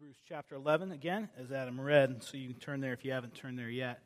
Hebrews 0.00 0.16
chapter 0.26 0.54
11 0.54 0.92
again, 0.92 1.28
as 1.38 1.52
Adam 1.52 1.78
read, 1.78 2.22
so 2.22 2.38
you 2.38 2.48
can 2.48 2.58
turn 2.58 2.80
there 2.80 2.94
if 2.94 3.04
you 3.04 3.12
haven't 3.12 3.34
turned 3.34 3.58
there 3.58 3.68
yet. 3.68 4.00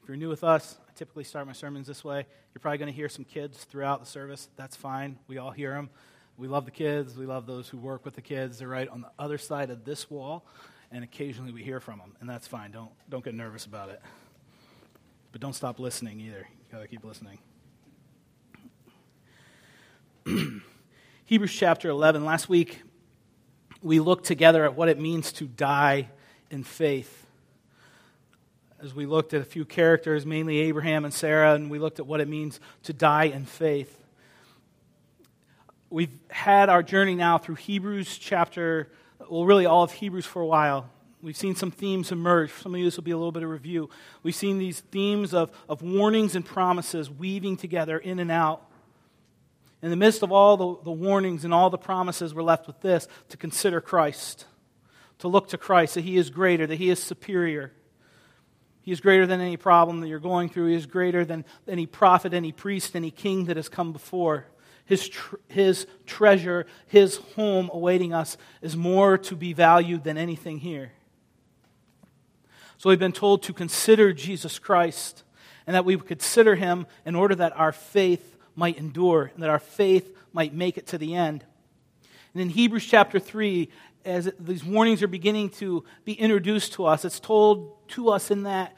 If 0.00 0.06
you're 0.06 0.16
new 0.16 0.28
with 0.28 0.44
us, 0.44 0.78
I 0.88 0.92
typically 0.92 1.24
start 1.24 1.44
my 1.44 1.52
sermons 1.52 1.88
this 1.88 2.04
way. 2.04 2.24
You're 2.54 2.60
probably 2.60 2.78
going 2.78 2.92
to 2.92 2.94
hear 2.94 3.08
some 3.08 3.24
kids 3.24 3.64
throughout 3.64 3.98
the 3.98 4.06
service. 4.06 4.48
That's 4.54 4.76
fine. 4.76 5.18
We 5.26 5.38
all 5.38 5.50
hear 5.50 5.72
them. 5.72 5.90
We 6.36 6.46
love 6.46 6.66
the 6.66 6.70
kids. 6.70 7.16
We 7.16 7.26
love 7.26 7.46
those 7.46 7.68
who 7.68 7.78
work 7.78 8.04
with 8.04 8.14
the 8.14 8.20
kids. 8.20 8.58
They're 8.58 8.68
right 8.68 8.86
on 8.88 9.00
the 9.00 9.10
other 9.18 9.38
side 9.38 9.70
of 9.70 9.84
this 9.84 10.08
wall, 10.08 10.46
and 10.92 11.02
occasionally 11.02 11.50
we 11.50 11.64
hear 11.64 11.80
from 11.80 11.98
them, 11.98 12.14
and 12.20 12.30
that's 12.30 12.46
fine. 12.46 12.70
Don't, 12.70 12.92
don't 13.08 13.24
get 13.24 13.34
nervous 13.34 13.66
about 13.66 13.88
it. 13.88 14.00
But 15.32 15.40
don't 15.40 15.54
stop 15.54 15.80
listening 15.80 16.20
either. 16.20 16.46
You 16.48 16.76
got 16.76 16.82
to 16.82 16.86
keep 16.86 17.02
listening. 17.02 17.40
Hebrews 21.24 21.52
chapter 21.52 21.88
11. 21.88 22.24
Last 22.24 22.48
week, 22.48 22.82
we 23.82 24.00
looked 24.00 24.24
together 24.24 24.64
at 24.64 24.74
what 24.74 24.88
it 24.88 24.98
means 24.98 25.32
to 25.32 25.44
die 25.46 26.08
in 26.50 26.64
faith. 26.64 27.26
As 28.80 28.94
we 28.94 29.06
looked 29.06 29.34
at 29.34 29.40
a 29.40 29.44
few 29.44 29.64
characters, 29.64 30.24
mainly 30.24 30.58
Abraham 30.58 31.04
and 31.04 31.12
Sarah, 31.12 31.54
and 31.54 31.70
we 31.70 31.78
looked 31.78 31.98
at 31.98 32.06
what 32.06 32.20
it 32.20 32.28
means 32.28 32.60
to 32.84 32.92
die 32.92 33.24
in 33.24 33.44
faith. 33.44 33.96
We've 35.90 36.16
had 36.28 36.68
our 36.68 36.82
journey 36.82 37.14
now 37.14 37.38
through 37.38 37.56
Hebrews 37.56 38.18
chapter, 38.18 38.88
well, 39.28 39.44
really 39.44 39.66
all 39.66 39.82
of 39.82 39.92
Hebrews 39.92 40.26
for 40.26 40.42
a 40.42 40.46
while. 40.46 40.88
We've 41.20 41.36
seen 41.36 41.56
some 41.56 41.72
themes 41.72 42.12
emerge. 42.12 42.52
Some 42.52 42.74
of 42.74 42.78
you, 42.78 42.84
this 42.84 42.96
will 42.96 43.04
be 43.04 43.10
a 43.10 43.16
little 43.16 43.32
bit 43.32 43.42
of 43.42 43.50
review. 43.50 43.90
We've 44.22 44.34
seen 44.34 44.58
these 44.58 44.80
themes 44.80 45.34
of, 45.34 45.50
of 45.68 45.82
warnings 45.82 46.36
and 46.36 46.44
promises 46.44 47.10
weaving 47.10 47.56
together 47.56 47.98
in 47.98 48.20
and 48.20 48.30
out 48.30 48.67
in 49.82 49.90
the 49.90 49.96
midst 49.96 50.22
of 50.22 50.32
all 50.32 50.56
the, 50.56 50.84
the 50.84 50.90
warnings 50.90 51.44
and 51.44 51.54
all 51.54 51.70
the 51.70 51.78
promises, 51.78 52.34
we're 52.34 52.42
left 52.42 52.66
with 52.66 52.80
this 52.80 53.06
to 53.28 53.36
consider 53.36 53.80
Christ, 53.80 54.44
to 55.18 55.28
look 55.28 55.48
to 55.48 55.58
Christ, 55.58 55.94
that 55.94 56.04
He 56.04 56.16
is 56.16 56.30
greater, 56.30 56.66
that 56.66 56.76
He 56.76 56.90
is 56.90 57.02
superior. 57.02 57.72
He 58.82 58.92
is 58.92 59.00
greater 59.00 59.26
than 59.26 59.40
any 59.40 59.56
problem 59.56 60.00
that 60.00 60.08
you're 60.08 60.18
going 60.18 60.48
through. 60.48 60.68
He 60.68 60.74
is 60.74 60.86
greater 60.86 61.24
than 61.24 61.44
any 61.68 61.86
prophet, 61.86 62.32
any 62.32 62.52
priest, 62.52 62.96
any 62.96 63.10
king 63.10 63.44
that 63.44 63.56
has 63.56 63.68
come 63.68 63.92
before. 63.92 64.46
His, 64.86 65.10
tr- 65.10 65.36
his 65.48 65.86
treasure, 66.06 66.66
his 66.86 67.18
home 67.36 67.68
awaiting 67.72 68.14
us 68.14 68.38
is 68.62 68.74
more 68.74 69.18
to 69.18 69.36
be 69.36 69.52
valued 69.52 70.04
than 70.04 70.16
anything 70.16 70.60
here. 70.60 70.92
So 72.78 72.88
we've 72.88 72.98
been 72.98 73.12
told 73.12 73.42
to 73.42 73.52
consider 73.52 74.14
Jesus 74.14 74.58
Christ 74.58 75.24
and 75.66 75.74
that 75.74 75.84
we 75.84 75.98
consider 75.98 76.54
him 76.54 76.86
in 77.04 77.14
order 77.14 77.34
that 77.34 77.54
our 77.54 77.72
faith 77.72 78.37
might 78.58 78.76
endure 78.76 79.30
and 79.32 79.42
that 79.42 79.50
our 79.50 79.60
faith 79.60 80.12
might 80.32 80.52
make 80.52 80.76
it 80.76 80.88
to 80.88 80.98
the 80.98 81.14
end. 81.14 81.44
And 82.34 82.42
in 82.42 82.48
Hebrews 82.48 82.84
chapter 82.84 83.20
3, 83.20 83.68
as 84.04 84.32
these 84.40 84.64
warnings 84.64 85.00
are 85.00 85.08
beginning 85.08 85.50
to 85.50 85.84
be 86.04 86.12
introduced 86.12 86.72
to 86.72 86.84
us, 86.84 87.04
it's 87.04 87.20
told 87.20 87.88
to 87.90 88.10
us 88.10 88.32
in 88.32 88.42
that, 88.42 88.76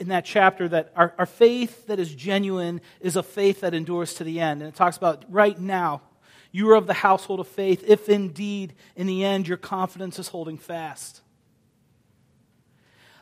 in 0.00 0.08
that 0.08 0.24
chapter 0.24 0.68
that 0.68 0.92
our, 0.96 1.14
our 1.16 1.26
faith 1.26 1.86
that 1.86 2.00
is 2.00 2.12
genuine 2.12 2.80
is 3.00 3.14
a 3.14 3.22
faith 3.22 3.60
that 3.60 3.72
endures 3.72 4.14
to 4.14 4.24
the 4.24 4.40
end. 4.40 4.62
And 4.62 4.68
it 4.68 4.74
talks 4.74 4.96
about 4.96 5.24
right 5.28 5.58
now, 5.58 6.02
you 6.50 6.68
are 6.70 6.74
of 6.74 6.88
the 6.88 6.94
household 6.94 7.38
of 7.38 7.46
faith, 7.46 7.84
if 7.86 8.08
indeed 8.08 8.74
in 8.96 9.06
the 9.06 9.24
end 9.24 9.46
your 9.46 9.58
confidence 9.58 10.18
is 10.18 10.28
holding 10.28 10.58
fast. 10.58 11.20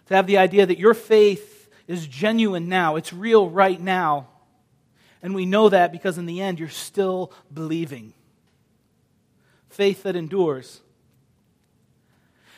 To 0.07 0.15
have 0.15 0.27
the 0.27 0.39
idea 0.39 0.65
that 0.65 0.79
your 0.79 0.95
faith 0.95 1.69
is 1.87 2.07
genuine 2.07 2.67
now, 2.67 2.97
it's 2.97 3.13
real 3.13 3.51
right 3.51 3.81
now 3.81 4.29
and 5.27 5.35
we 5.35 5.45
know 5.45 5.69
that 5.69 5.91
because 5.91 6.19
in 6.19 6.27
the 6.27 6.41
end, 6.41 6.61
you're 6.61 6.69
still 6.69 7.33
believing. 7.53 8.15
Faith 9.69 10.05
that 10.05 10.15
endures. 10.15 10.81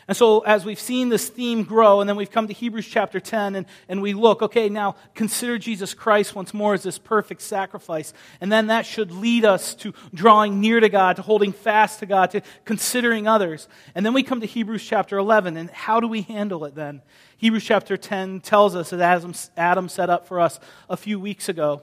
And 0.06 0.14
so, 0.14 0.40
as 0.40 0.66
we've 0.66 0.78
seen 0.78 1.08
this 1.08 1.30
theme 1.30 1.64
grow, 1.64 2.00
and 2.00 2.08
then 2.08 2.16
we've 2.16 2.30
come 2.30 2.46
to 2.46 2.52
Hebrews 2.52 2.86
chapter 2.86 3.20
10, 3.20 3.54
and, 3.54 3.66
and 3.88 4.02
we 4.02 4.12
look, 4.12 4.42
okay, 4.42 4.68
now 4.68 4.96
consider 5.14 5.56
Jesus 5.56 5.94
Christ 5.94 6.34
once 6.34 6.52
more 6.52 6.74
as 6.74 6.82
this 6.82 6.98
perfect 6.98 7.40
sacrifice. 7.40 8.12
And 8.38 8.52
then 8.52 8.66
that 8.66 8.84
should 8.84 9.12
lead 9.12 9.46
us 9.46 9.74
to 9.76 9.94
drawing 10.12 10.60
near 10.60 10.78
to 10.78 10.90
God, 10.90 11.16
to 11.16 11.22
holding 11.22 11.52
fast 11.52 12.00
to 12.00 12.06
God, 12.06 12.32
to 12.32 12.42
considering 12.66 13.26
others. 13.26 13.66
And 13.94 14.04
then 14.04 14.12
we 14.12 14.22
come 14.22 14.42
to 14.42 14.46
Hebrews 14.46 14.84
chapter 14.84 15.16
11, 15.16 15.56
and 15.56 15.70
how 15.70 16.00
do 16.00 16.06
we 16.06 16.20
handle 16.20 16.66
it 16.66 16.74
then? 16.74 17.00
Hebrews 17.38 17.64
chapter 17.64 17.96
10 17.96 18.40
tells 18.40 18.76
us 18.76 18.90
that 18.90 19.00
Adam, 19.00 19.32
Adam 19.56 19.88
set 19.88 20.10
up 20.10 20.28
for 20.28 20.38
us 20.38 20.60
a 20.90 20.98
few 20.98 21.18
weeks 21.18 21.48
ago. 21.48 21.80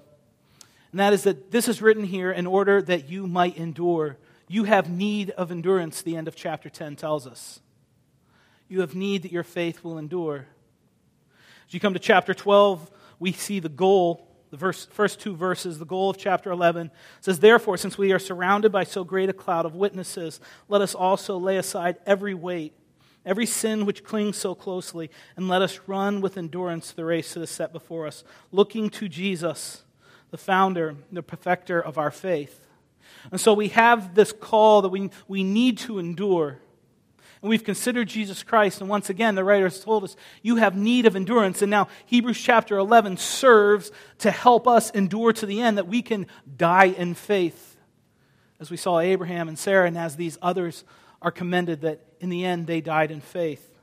And 0.95 1.01
that 1.01 1.11
is 1.11 1.23
that 1.23 1.51
this 1.51 1.67
is 1.67 1.81
written 1.81 2.05
here 2.05 2.31
in 2.31 2.47
order 2.47 2.81
that 2.81 3.09
you 3.09 3.27
might 3.27 3.57
endure. 3.57 4.15
You 4.47 4.63
have 4.63 4.89
need 4.89 5.29
of 5.31 5.51
endurance, 5.51 6.01
the 6.01 6.15
end 6.15 6.29
of 6.29 6.37
chapter 6.37 6.69
10 6.69 6.95
tells 6.95 7.27
us. 7.27 7.59
You 8.69 8.79
have 8.79 8.95
need 8.95 9.23
that 9.23 9.31
your 9.33 9.43
faith 9.43 9.83
will 9.83 9.97
endure. 9.97 10.47
As 11.67 11.73
you 11.73 11.81
come 11.81 11.95
to 11.95 11.99
chapter 11.99 12.33
12, 12.33 12.89
we 13.19 13.33
see 13.33 13.59
the 13.59 13.67
goal, 13.67 14.25
the 14.51 14.55
verse, 14.55 14.85
first 14.85 15.19
two 15.19 15.35
verses, 15.35 15.79
the 15.79 15.85
goal 15.85 16.11
of 16.11 16.17
chapter 16.17 16.49
11 16.49 16.91
says, 17.19 17.39
Therefore, 17.39 17.75
since 17.75 17.97
we 17.97 18.13
are 18.13 18.17
surrounded 18.17 18.71
by 18.71 18.85
so 18.85 19.03
great 19.03 19.27
a 19.27 19.33
cloud 19.33 19.65
of 19.65 19.75
witnesses, 19.75 20.39
let 20.69 20.79
us 20.79 20.95
also 20.95 21.37
lay 21.37 21.57
aside 21.57 21.97
every 22.05 22.33
weight, 22.33 22.73
every 23.25 23.45
sin 23.45 23.85
which 23.85 24.05
clings 24.05 24.37
so 24.37 24.55
closely, 24.55 25.11
and 25.35 25.49
let 25.49 25.61
us 25.61 25.77
run 25.87 26.21
with 26.21 26.37
endurance 26.37 26.93
the 26.93 27.03
race 27.03 27.33
that 27.33 27.41
is 27.41 27.49
set 27.49 27.73
before 27.73 28.07
us, 28.07 28.23
looking 28.53 28.89
to 28.91 29.09
Jesus 29.09 29.81
the 30.31 30.37
founder, 30.37 30.95
the 31.11 31.23
perfecter 31.23 31.79
of 31.81 31.97
our 31.97 32.11
faith. 32.11 32.67
And 33.31 33.39
so 33.39 33.53
we 33.53 33.69
have 33.69 34.15
this 34.15 34.31
call 34.31 34.81
that 34.81 34.89
we, 34.89 35.09
we 35.27 35.43
need 35.43 35.77
to 35.79 35.99
endure. 35.99 36.59
And 37.41 37.49
we've 37.49 37.63
considered 37.63 38.07
Jesus 38.07 38.43
Christ, 38.43 38.81
and 38.81 38.89
once 38.89 39.09
again, 39.09 39.35
the 39.35 39.43
writer 39.43 39.65
has 39.65 39.79
told 39.79 40.03
us, 40.03 40.15
you 40.41 40.55
have 40.55 40.75
need 40.75 41.05
of 41.05 41.15
endurance. 41.15 41.61
And 41.61 41.69
now, 41.69 41.89
Hebrews 42.07 42.39
chapter 42.39 42.77
11 42.77 43.17
serves 43.17 43.91
to 44.19 44.31
help 44.31 44.67
us 44.67 44.89
endure 44.91 45.31
to 45.33 45.45
the 45.45 45.61
end, 45.61 45.77
that 45.77 45.87
we 45.87 46.01
can 46.01 46.27
die 46.57 46.85
in 46.85 47.13
faith. 47.13 47.77
As 48.59 48.71
we 48.71 48.77
saw 48.77 48.99
Abraham 48.99 49.47
and 49.47 49.59
Sarah, 49.59 49.85
and 49.85 49.97
as 49.97 50.15
these 50.15 50.37
others 50.41 50.85
are 51.21 51.31
commended, 51.31 51.81
that 51.81 52.01
in 52.19 52.29
the 52.29 52.45
end 52.45 52.67
they 52.67 52.81
died 52.81 53.11
in 53.11 53.21
faith. 53.21 53.74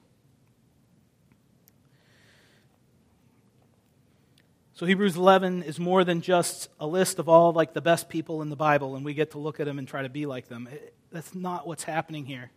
So 4.83 4.87
Hebrews 4.87 5.15
11 5.15 5.63
is 5.63 5.79
more 5.79 6.03
than 6.03 6.23
just 6.23 6.69
a 6.81 6.89
list 6.89 7.21
of 7.21 7.29
all 7.29 7.53
like 7.53 7.73
the 7.73 7.81
best 7.81 8.09
people 8.09 8.43
in 8.43 8.51
the 8.51 8.57
Bible 8.57 8.97
and 8.97 9.05
we 9.05 9.15
get 9.15 9.31
to 9.31 9.39
look 9.39 9.61
at 9.61 9.67
them 9.67 9.79
and 9.79 9.87
try 9.87 10.03
to 10.03 10.09
be 10.09 10.27
like 10.27 10.49
them. 10.49 10.69
It, 10.73 10.93
that's 11.13 11.37
not 11.37 11.69
what's 11.69 11.85
happening 11.85 12.27
here. 12.27 12.51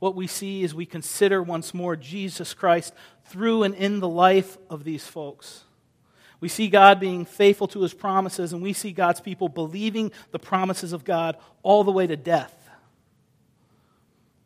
What 0.00 0.14
we 0.14 0.26
see 0.26 0.62
is 0.62 0.74
we 0.74 0.84
consider 0.84 1.42
once 1.42 1.72
more 1.72 1.96
Jesus 1.96 2.52
Christ 2.52 2.92
through 3.24 3.62
and 3.62 3.74
in 3.74 4.00
the 4.00 4.08
life 4.08 4.58
of 4.68 4.84
these 4.84 5.06
folks. 5.06 5.64
We 6.40 6.50
see 6.50 6.68
God 6.68 7.00
being 7.00 7.24
faithful 7.24 7.68
to 7.68 7.80
his 7.80 7.94
promises, 7.94 8.52
and 8.52 8.60
we 8.60 8.74
see 8.74 8.92
God's 8.92 9.22
people 9.22 9.48
believing 9.48 10.12
the 10.30 10.38
promises 10.38 10.92
of 10.92 11.04
God 11.04 11.38
all 11.62 11.84
the 11.84 11.90
way 11.90 12.06
to 12.06 12.18
death. 12.18 12.54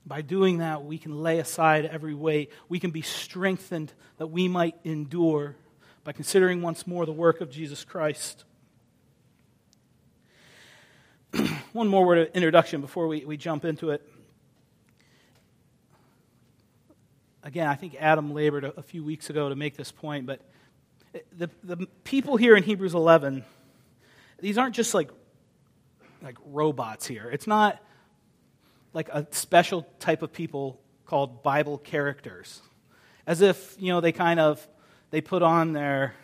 By 0.06 0.22
doing 0.22 0.58
that, 0.58 0.84
we 0.84 0.96
can 0.96 1.24
lay 1.24 1.40
aside 1.40 1.86
every 1.86 2.14
weight. 2.14 2.52
We 2.68 2.78
can 2.78 2.92
be 2.92 3.02
strengthened 3.02 3.92
that 4.18 4.28
we 4.28 4.46
might 4.46 4.76
endure 4.84 5.56
by 6.04 6.12
considering 6.12 6.62
once 6.62 6.86
more 6.86 7.06
the 7.06 7.12
work 7.12 7.40
of 7.40 7.50
Jesus 7.50 7.84
Christ. 7.84 8.44
One 11.72 11.88
more 11.88 12.04
word 12.04 12.18
of 12.18 12.28
introduction 12.34 12.80
before 12.80 13.06
we, 13.06 13.24
we 13.24 13.36
jump 13.36 13.64
into 13.64 13.90
it. 13.90 14.08
Again, 17.44 17.66
I 17.66 17.74
think 17.74 17.96
Adam 17.98 18.34
labored 18.34 18.64
a, 18.64 18.78
a 18.78 18.82
few 18.82 19.04
weeks 19.04 19.30
ago 19.30 19.48
to 19.48 19.56
make 19.56 19.76
this 19.76 19.90
point, 19.90 20.26
but 20.26 20.40
the, 21.36 21.50
the 21.62 21.86
people 22.04 22.36
here 22.36 22.56
in 22.56 22.62
Hebrews 22.62 22.94
11, 22.94 23.44
these 24.40 24.58
aren't 24.58 24.74
just 24.74 24.94
like, 24.94 25.10
like 26.22 26.36
robots 26.46 27.06
here. 27.06 27.30
It's 27.32 27.46
not 27.46 27.80
like 28.92 29.08
a 29.08 29.26
special 29.30 29.86
type 29.98 30.22
of 30.22 30.32
people 30.32 30.80
called 31.06 31.42
Bible 31.42 31.78
characters. 31.78 32.60
As 33.26 33.40
if, 33.40 33.76
you 33.78 33.92
know, 33.92 34.00
they 34.00 34.12
kind 34.12 34.40
of 34.40 34.66
they 35.12 35.20
put 35.20 35.42
on 35.42 35.74
their, 35.74 36.14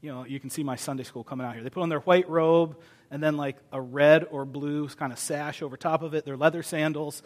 you 0.00 0.10
know, 0.10 0.24
you 0.24 0.40
can 0.40 0.50
see 0.50 0.64
my 0.64 0.74
Sunday 0.74 1.04
school 1.04 1.22
coming 1.22 1.46
out 1.46 1.54
here. 1.54 1.62
They 1.62 1.70
put 1.70 1.82
on 1.82 1.90
their 1.90 2.00
white 2.00 2.28
robe 2.28 2.76
and 3.10 3.22
then 3.22 3.36
like 3.36 3.56
a 3.70 3.80
red 3.80 4.26
or 4.30 4.46
blue 4.46 4.88
kind 4.88 5.12
of 5.12 5.18
sash 5.18 5.60
over 5.60 5.76
top 5.76 6.02
of 6.02 6.14
it, 6.14 6.24
their 6.24 6.36
leather 6.36 6.62
sandals, 6.62 7.22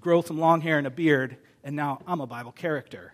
grow 0.00 0.20
some 0.22 0.38
long 0.38 0.60
hair 0.60 0.76
and 0.76 0.88
a 0.88 0.90
beard, 0.90 1.36
and 1.62 1.76
now 1.76 2.02
I'm 2.04 2.20
a 2.20 2.26
Bible 2.26 2.50
character. 2.50 3.12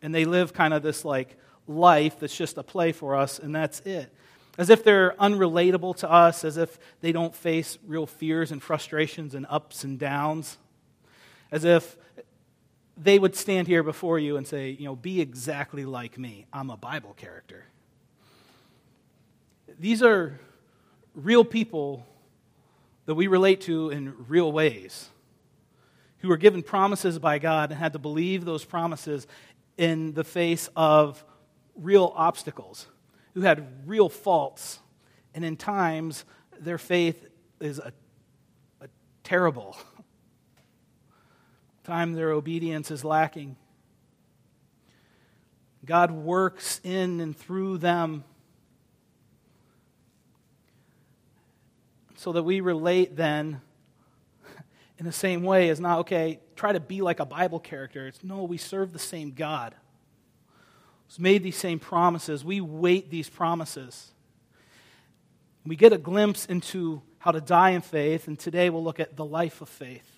And 0.00 0.14
they 0.14 0.24
live 0.24 0.52
kind 0.52 0.72
of 0.72 0.84
this 0.84 1.04
like 1.04 1.36
life 1.66 2.20
that's 2.20 2.36
just 2.36 2.56
a 2.58 2.62
play 2.62 2.92
for 2.92 3.16
us, 3.16 3.40
and 3.40 3.52
that's 3.52 3.80
it. 3.80 4.14
As 4.56 4.70
if 4.70 4.84
they're 4.84 5.16
unrelatable 5.20 5.96
to 5.96 6.10
us, 6.10 6.44
as 6.44 6.56
if 6.56 6.78
they 7.00 7.10
don't 7.10 7.34
face 7.34 7.76
real 7.84 8.06
fears 8.06 8.52
and 8.52 8.62
frustrations 8.62 9.34
and 9.34 9.46
ups 9.50 9.82
and 9.82 9.98
downs, 9.98 10.58
as 11.50 11.64
if 11.64 11.96
they 13.00 13.18
would 13.18 13.36
stand 13.36 13.68
here 13.68 13.82
before 13.82 14.18
you 14.18 14.36
and 14.36 14.46
say, 14.46 14.70
you 14.70 14.84
know, 14.84 14.96
be 14.96 15.20
exactly 15.20 15.84
like 15.84 16.18
me. 16.18 16.46
I'm 16.52 16.70
a 16.70 16.76
Bible 16.76 17.14
character. 17.16 17.64
These 19.78 20.02
are 20.02 20.38
real 21.14 21.44
people 21.44 22.04
that 23.06 23.14
we 23.14 23.28
relate 23.28 23.60
to 23.62 23.90
in 23.90 24.14
real 24.28 24.50
ways. 24.52 25.08
who 26.18 26.28
were 26.28 26.36
given 26.36 26.62
promises 26.62 27.18
by 27.18 27.38
God 27.38 27.70
and 27.70 27.78
had 27.78 27.92
to 27.92 27.98
believe 27.98 28.44
those 28.44 28.64
promises 28.64 29.26
in 29.76 30.12
the 30.14 30.24
face 30.24 30.68
of 30.74 31.24
real 31.76 32.12
obstacles, 32.16 32.88
who 33.34 33.42
had 33.42 33.64
real 33.86 34.08
faults, 34.08 34.80
and 35.34 35.44
in 35.44 35.56
times 35.56 36.24
their 36.60 36.78
faith 36.78 37.24
is 37.60 37.78
a, 37.78 37.92
a 38.80 38.88
terrible. 39.22 39.76
Time 41.88 42.12
their 42.12 42.32
obedience 42.32 42.90
is 42.90 43.02
lacking. 43.02 43.56
God 45.86 46.10
works 46.10 46.82
in 46.84 47.18
and 47.18 47.34
through 47.34 47.78
them 47.78 48.24
so 52.14 52.32
that 52.32 52.42
we 52.42 52.60
relate 52.60 53.16
then 53.16 53.62
in 54.98 55.06
the 55.06 55.12
same 55.12 55.42
way 55.42 55.70
as 55.70 55.80
not, 55.80 56.00
okay, 56.00 56.40
try 56.56 56.72
to 56.72 56.80
be 56.80 57.00
like 57.00 57.20
a 57.20 57.24
Bible 57.24 57.58
character. 57.58 58.06
It's 58.06 58.22
no, 58.22 58.42
we 58.42 58.58
serve 58.58 58.92
the 58.92 58.98
same 58.98 59.30
God. 59.30 59.74
who's 61.06 61.18
made 61.18 61.42
these 61.42 61.56
same 61.56 61.78
promises. 61.78 62.44
We 62.44 62.60
wait 62.60 63.10
these 63.10 63.30
promises. 63.30 64.12
We 65.64 65.74
get 65.74 65.94
a 65.94 65.98
glimpse 65.98 66.44
into 66.44 67.00
how 67.18 67.30
to 67.30 67.40
die 67.40 67.70
in 67.70 67.80
faith, 67.80 68.28
and 68.28 68.38
today 68.38 68.68
we'll 68.68 68.84
look 68.84 69.00
at 69.00 69.16
the 69.16 69.24
life 69.24 69.62
of 69.62 69.70
faith. 69.70 70.17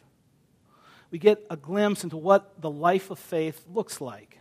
We 1.10 1.18
get 1.18 1.44
a 1.50 1.56
glimpse 1.56 2.04
into 2.04 2.16
what 2.16 2.60
the 2.60 2.70
life 2.70 3.10
of 3.10 3.18
faith 3.18 3.64
looks 3.72 4.00
like. 4.00 4.38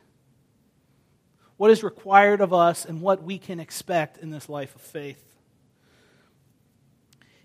What 1.58 1.72
is 1.72 1.84
required 1.84 2.42
of 2.42 2.54
us 2.54 2.86
and 2.86 3.02
what 3.02 3.24
we 3.24 3.38
can 3.38 3.60
expect 3.60 4.18
in 4.18 4.30
this 4.30 4.48
life 4.48 4.76
of 4.76 4.82
faith. 4.82 5.24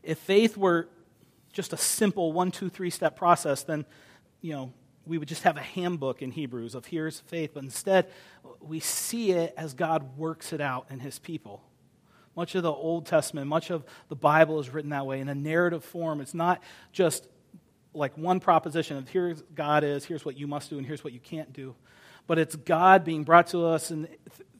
If 0.02 0.18
faith 0.18 0.56
were 0.56 0.88
just 1.52 1.72
a 1.72 1.76
simple 1.76 2.32
one, 2.32 2.50
two, 2.50 2.68
three 2.68 2.90
step 2.90 3.16
process, 3.16 3.62
then, 3.62 3.86
you 4.40 4.52
know, 4.52 4.72
we 5.06 5.18
would 5.18 5.28
just 5.28 5.42
have 5.42 5.56
a 5.56 5.62
handbook 5.62 6.22
in 6.22 6.30
Hebrews 6.30 6.74
of 6.74 6.86
here's 6.86 7.20
faith. 7.20 7.52
But 7.54 7.64
instead, 7.64 8.06
we 8.60 8.80
see 8.80 9.32
it 9.32 9.54
as 9.56 9.74
God 9.74 10.16
works 10.16 10.52
it 10.52 10.60
out 10.60 10.86
in 10.90 11.00
his 11.00 11.18
people. 11.18 11.62
Much 12.36 12.54
of 12.54 12.62
the 12.62 12.72
Old 12.72 13.06
Testament, 13.06 13.46
much 13.46 13.70
of 13.70 13.84
the 14.08 14.16
Bible 14.16 14.58
is 14.58 14.70
written 14.70 14.90
that 14.90 15.06
way 15.06 15.20
in 15.20 15.28
a 15.28 15.34
narrative 15.34 15.84
form. 15.84 16.20
It's 16.20 16.34
not 16.34 16.62
just 16.92 17.26
like 17.94 18.16
one 18.18 18.40
proposition 18.40 18.96
of 18.96 19.08
here's 19.08 19.42
God 19.54 19.84
is, 19.84 20.04
here's 20.04 20.24
what 20.24 20.36
you 20.36 20.46
must 20.46 20.70
do, 20.70 20.78
and 20.78 20.86
here's 20.86 21.04
what 21.04 21.12
you 21.12 21.20
can't 21.20 21.52
do. 21.52 21.74
But 22.26 22.38
it's 22.38 22.56
God 22.56 23.04
being 23.04 23.24
brought 23.24 23.48
to 23.48 23.66
us 23.66 23.90
and 23.90 24.08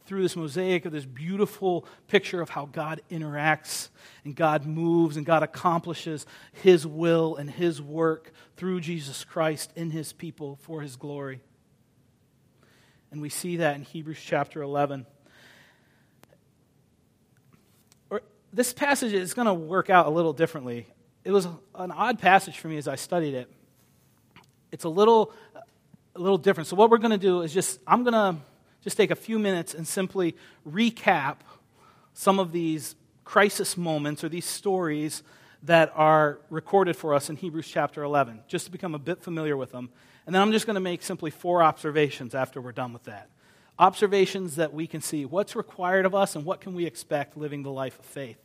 through 0.06 0.22
this 0.22 0.36
mosaic 0.36 0.84
of 0.84 0.92
this 0.92 1.06
beautiful 1.06 1.86
picture 2.08 2.42
of 2.42 2.50
how 2.50 2.66
God 2.66 3.00
interacts 3.10 3.88
and 4.24 4.36
God 4.36 4.66
moves 4.66 5.16
and 5.16 5.24
God 5.24 5.42
accomplishes 5.42 6.26
His 6.52 6.86
will 6.86 7.36
and 7.36 7.50
His 7.50 7.80
work 7.80 8.32
through 8.56 8.80
Jesus 8.80 9.24
Christ 9.24 9.72
in 9.74 9.90
His 9.90 10.12
people 10.12 10.58
for 10.62 10.82
His 10.82 10.96
glory. 10.96 11.40
And 13.10 13.22
we 13.22 13.30
see 13.30 13.58
that 13.58 13.76
in 13.76 13.82
Hebrews 13.82 14.20
chapter 14.22 14.60
11. 14.60 15.06
This 18.52 18.72
passage 18.72 19.12
is 19.12 19.34
going 19.34 19.46
to 19.46 19.54
work 19.54 19.90
out 19.90 20.06
a 20.06 20.10
little 20.10 20.32
differently. 20.32 20.86
It 21.24 21.32
was 21.32 21.46
an 21.74 21.90
odd 21.90 22.18
passage 22.18 22.58
for 22.58 22.68
me 22.68 22.76
as 22.76 22.86
I 22.86 22.96
studied 22.96 23.34
it. 23.34 23.50
It's 24.70 24.84
a 24.84 24.88
little, 24.88 25.32
a 26.14 26.20
little 26.20 26.38
different. 26.38 26.68
So, 26.68 26.76
what 26.76 26.90
we're 26.90 26.98
going 26.98 27.12
to 27.12 27.18
do 27.18 27.40
is 27.40 27.52
just, 27.52 27.80
I'm 27.86 28.04
going 28.04 28.12
to 28.12 28.36
just 28.82 28.96
take 28.96 29.10
a 29.10 29.16
few 29.16 29.38
minutes 29.38 29.72
and 29.72 29.88
simply 29.88 30.36
recap 30.68 31.36
some 32.12 32.38
of 32.38 32.52
these 32.52 32.94
crisis 33.24 33.76
moments 33.76 34.22
or 34.22 34.28
these 34.28 34.44
stories 34.44 35.22
that 35.62 35.90
are 35.94 36.40
recorded 36.50 36.94
for 36.94 37.14
us 37.14 37.30
in 37.30 37.36
Hebrews 37.36 37.66
chapter 37.66 38.02
11, 38.02 38.40
just 38.46 38.66
to 38.66 38.70
become 38.70 38.94
a 38.94 38.98
bit 38.98 39.22
familiar 39.22 39.56
with 39.56 39.72
them. 39.72 39.88
And 40.26 40.34
then 40.34 40.42
I'm 40.42 40.52
just 40.52 40.66
going 40.66 40.74
to 40.74 40.80
make 40.80 41.02
simply 41.02 41.30
four 41.30 41.62
observations 41.62 42.34
after 42.34 42.60
we're 42.60 42.72
done 42.72 42.92
with 42.92 43.04
that. 43.04 43.30
Observations 43.78 44.56
that 44.56 44.74
we 44.74 44.86
can 44.86 45.00
see 45.00 45.24
what's 45.24 45.56
required 45.56 46.04
of 46.04 46.14
us 46.14 46.36
and 46.36 46.44
what 46.44 46.60
can 46.60 46.74
we 46.74 46.84
expect 46.84 47.36
living 47.36 47.62
the 47.62 47.70
life 47.70 47.98
of 47.98 48.04
faith, 48.04 48.36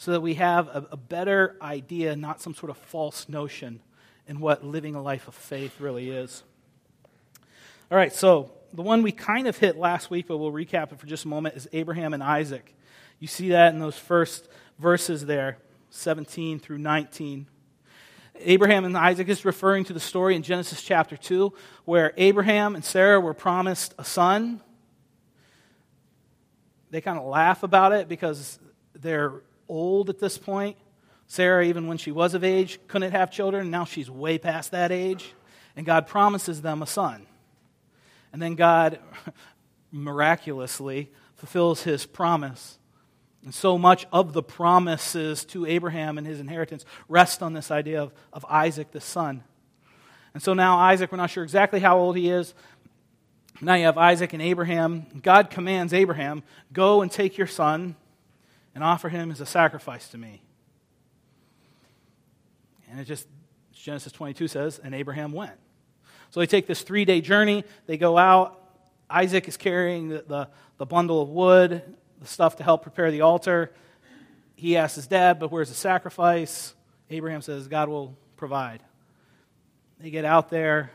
so 0.00 0.12
that 0.12 0.22
we 0.22 0.32
have 0.32 0.68
a, 0.68 0.86
a 0.92 0.96
better 0.96 1.56
idea, 1.60 2.16
not 2.16 2.40
some 2.40 2.54
sort 2.54 2.70
of 2.70 2.78
false 2.78 3.28
notion, 3.28 3.80
in 4.26 4.40
what 4.40 4.64
living 4.64 4.94
a 4.94 5.02
life 5.02 5.28
of 5.28 5.34
faith 5.34 5.78
really 5.78 6.08
is. 6.08 6.42
All 7.90 7.98
right, 7.98 8.10
so 8.10 8.50
the 8.72 8.80
one 8.80 9.02
we 9.02 9.12
kind 9.12 9.46
of 9.46 9.58
hit 9.58 9.76
last 9.76 10.10
week, 10.10 10.26
but 10.26 10.38
we'll 10.38 10.52
recap 10.52 10.90
it 10.90 10.98
for 10.98 11.06
just 11.06 11.26
a 11.26 11.28
moment, 11.28 11.54
is 11.54 11.68
Abraham 11.74 12.14
and 12.14 12.22
Isaac. 12.22 12.74
You 13.18 13.28
see 13.28 13.50
that 13.50 13.74
in 13.74 13.78
those 13.78 13.98
first 13.98 14.48
verses 14.78 15.26
there, 15.26 15.58
17 15.90 16.60
through 16.60 16.78
19. 16.78 17.46
Abraham 18.36 18.86
and 18.86 18.96
Isaac 18.96 19.28
is 19.28 19.44
referring 19.44 19.84
to 19.84 19.92
the 19.92 20.00
story 20.00 20.34
in 20.34 20.42
Genesis 20.42 20.80
chapter 20.80 21.18
2, 21.18 21.52
where 21.84 22.14
Abraham 22.16 22.74
and 22.74 22.82
Sarah 22.82 23.20
were 23.20 23.34
promised 23.34 23.94
a 23.98 24.04
son. 24.04 24.62
They 26.90 27.02
kind 27.02 27.18
of 27.18 27.26
laugh 27.26 27.62
about 27.62 27.92
it 27.92 28.08
because 28.08 28.58
they're 28.94 29.42
old 29.70 30.10
at 30.10 30.18
this 30.18 30.36
point. 30.36 30.76
Sarah, 31.26 31.64
even 31.64 31.86
when 31.86 31.96
she 31.96 32.10
was 32.10 32.34
of 32.34 32.42
age, 32.42 32.80
couldn't 32.88 33.12
have 33.12 33.30
children. 33.30 33.70
Now 33.70 33.84
she's 33.84 34.10
way 34.10 34.36
past 34.36 34.72
that 34.72 34.90
age. 34.90 35.32
And 35.76 35.86
God 35.86 36.08
promises 36.08 36.60
them 36.60 36.82
a 36.82 36.86
son. 36.86 37.26
And 38.32 38.42
then 38.42 38.56
God 38.56 38.98
miraculously 39.92 41.10
fulfills 41.36 41.84
his 41.84 42.04
promise. 42.04 42.78
And 43.44 43.54
so 43.54 43.78
much 43.78 44.06
of 44.12 44.32
the 44.32 44.42
promises 44.42 45.44
to 45.46 45.64
Abraham 45.66 46.18
and 46.18 46.26
his 46.26 46.40
inheritance 46.40 46.84
rest 47.08 47.42
on 47.42 47.52
this 47.52 47.70
idea 47.70 48.02
of, 48.02 48.12
of 48.32 48.44
Isaac, 48.48 48.90
the 48.90 49.00
son. 49.00 49.44
And 50.34 50.42
so 50.42 50.52
now, 50.52 50.78
Isaac, 50.78 51.10
we're 51.10 51.18
not 51.18 51.30
sure 51.30 51.44
exactly 51.44 51.80
how 51.80 51.96
old 51.96 52.16
he 52.16 52.28
is. 52.28 52.54
Now 53.60 53.74
you 53.74 53.84
have 53.84 53.98
Isaac 53.98 54.32
and 54.32 54.42
Abraham. 54.42 55.06
God 55.22 55.50
commands 55.50 55.92
Abraham, 55.92 56.42
Go 56.72 57.02
and 57.02 57.10
take 57.10 57.38
your 57.38 57.46
son 57.46 57.94
and 58.74 58.84
offer 58.84 59.08
him 59.08 59.30
as 59.30 59.40
a 59.40 59.46
sacrifice 59.46 60.08
to 60.08 60.18
me. 60.18 60.42
And 62.90 63.00
it 63.00 63.04
just, 63.04 63.26
Genesis 63.72 64.12
22 64.12 64.48
says, 64.48 64.80
and 64.82 64.94
Abraham 64.94 65.32
went. 65.32 65.58
So 66.30 66.40
they 66.40 66.46
take 66.46 66.66
this 66.66 66.82
three 66.82 67.04
day 67.04 67.20
journey. 67.20 67.64
They 67.86 67.96
go 67.96 68.16
out. 68.16 68.56
Isaac 69.08 69.48
is 69.48 69.56
carrying 69.56 70.08
the, 70.08 70.24
the, 70.26 70.48
the, 70.78 70.86
bundle 70.86 71.20
of 71.20 71.28
wood, 71.28 71.82
the 72.20 72.26
stuff 72.26 72.56
to 72.56 72.62
help 72.62 72.82
prepare 72.82 73.10
the 73.10 73.22
altar. 73.22 73.72
He 74.54 74.76
asks 74.76 74.96
his 74.96 75.06
dad, 75.08 75.40
But 75.40 75.50
where's 75.50 75.68
the 75.68 75.74
sacrifice? 75.74 76.74
Abraham 77.08 77.42
says, 77.42 77.66
God 77.66 77.88
will 77.88 78.16
provide. 78.36 78.82
They 79.98 80.10
get 80.10 80.24
out 80.24 80.48
there, 80.48 80.92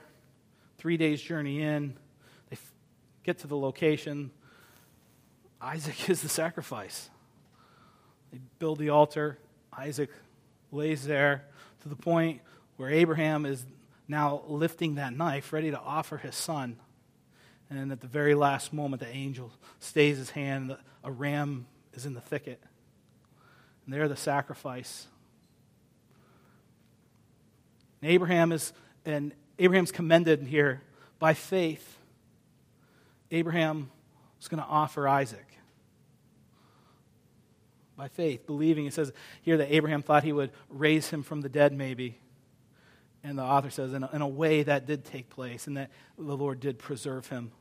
three 0.78 0.96
days' 0.96 1.22
journey 1.22 1.62
in. 1.62 1.96
They 2.50 2.54
f- 2.54 2.74
get 3.24 3.40
to 3.40 3.48
the 3.48 3.58
location. 3.58 4.32
Isaac 5.62 6.10
is 6.10 6.22
the 6.22 6.30
sacrifice. 6.30 7.10
They 8.36 8.42
build 8.60 8.80
the 8.80 8.90
altar. 8.90 9.38
Isaac 9.72 10.10
lays 10.70 11.06
there 11.06 11.46
to 11.84 11.88
the 11.88 11.96
point 11.96 12.42
where 12.76 12.90
Abraham 12.90 13.46
is 13.46 13.66
now 14.10 14.42
lifting 14.50 14.96
that 14.96 15.16
knife, 15.16 15.54
ready 15.54 15.72
to 15.72 15.80
offer 15.80 16.18
his 16.18 16.36
son. 16.36 16.76
And 17.70 17.94
at 17.94 18.02
the 18.02 18.08
very 18.08 18.36
last 18.36 18.74
moment, 18.74 19.02
the 19.02 19.08
angel 19.08 19.54
stays 19.80 20.18
his 20.18 20.32
hand. 20.32 20.76
A 21.02 21.12
ram 21.12 21.66
is 21.94 22.06
in 22.06 22.14
the 22.14 22.20
thicket. 22.20 22.62
And 23.86 23.94
there, 23.94 24.10
the 24.10 24.18
sacrifice. 24.18 25.08
And 28.02 28.12
Abraham 28.12 28.52
is, 28.52 28.74
and 29.06 29.32
Abraham's 29.60 29.94
commended 29.94 30.42
here 30.42 30.82
by 31.20 31.34
faith. 31.34 32.00
Abraham 33.32 33.92
was 34.38 34.50
going 34.50 34.62
to 34.62 34.68
offer 34.68 35.08
Isaac. 35.08 35.55
By 37.98 38.08
faith, 38.10 38.46
believing. 38.46 38.86
It 38.86 38.94
says 38.94 39.14
here 39.42 39.58
that 39.58 39.74
Abraham 39.74 40.02
thought 40.02 40.24
he 40.24 40.34
would 40.34 40.52
raise 40.70 41.10
him 41.10 41.24
from 41.24 41.42
the 41.42 41.50
dead, 41.50 41.72
maybe. 41.72 42.20
And 43.24 43.40
the 43.40 43.44
author 43.44 43.70
says, 43.70 43.94
in 43.94 44.04
a, 44.04 44.10
in 44.14 44.22
a 44.22 44.28
way 44.28 44.64
that 44.64 44.86
did 44.86 45.06
take 45.06 45.30
place 45.30 45.68
and 45.68 45.78
that 45.78 45.90
the 46.18 46.36
Lord 46.38 46.60
did 46.60 46.78
preserve 46.78 47.28
him. 47.28 47.52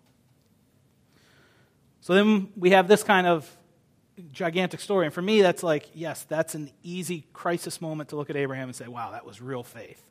So 2.01 2.15
then 2.15 2.49
we 2.57 2.71
have 2.71 2.87
this 2.87 3.03
kind 3.03 3.27
of 3.27 3.51
gigantic 4.33 4.81
story. 4.81 5.07
And 5.07 5.15
for 5.15 5.23
me, 5.23 5.41
that's 5.41 5.63
like, 5.63 5.89
yes, 5.95 6.25
that's 6.25 6.55
an 6.55 6.71
easy 6.83 7.27
crisis 7.33 7.81
moment 7.81 8.11
to 8.11 8.17
look 8.17 8.29
at 8.29 8.37
Abraham 8.37 8.69
and 8.69 8.77
say, 8.77 8.89
wow, 8.89 9.13
that 9.13 9.25
was 9.25 9.41
real 9.41 9.63
faith. 9.63 10.03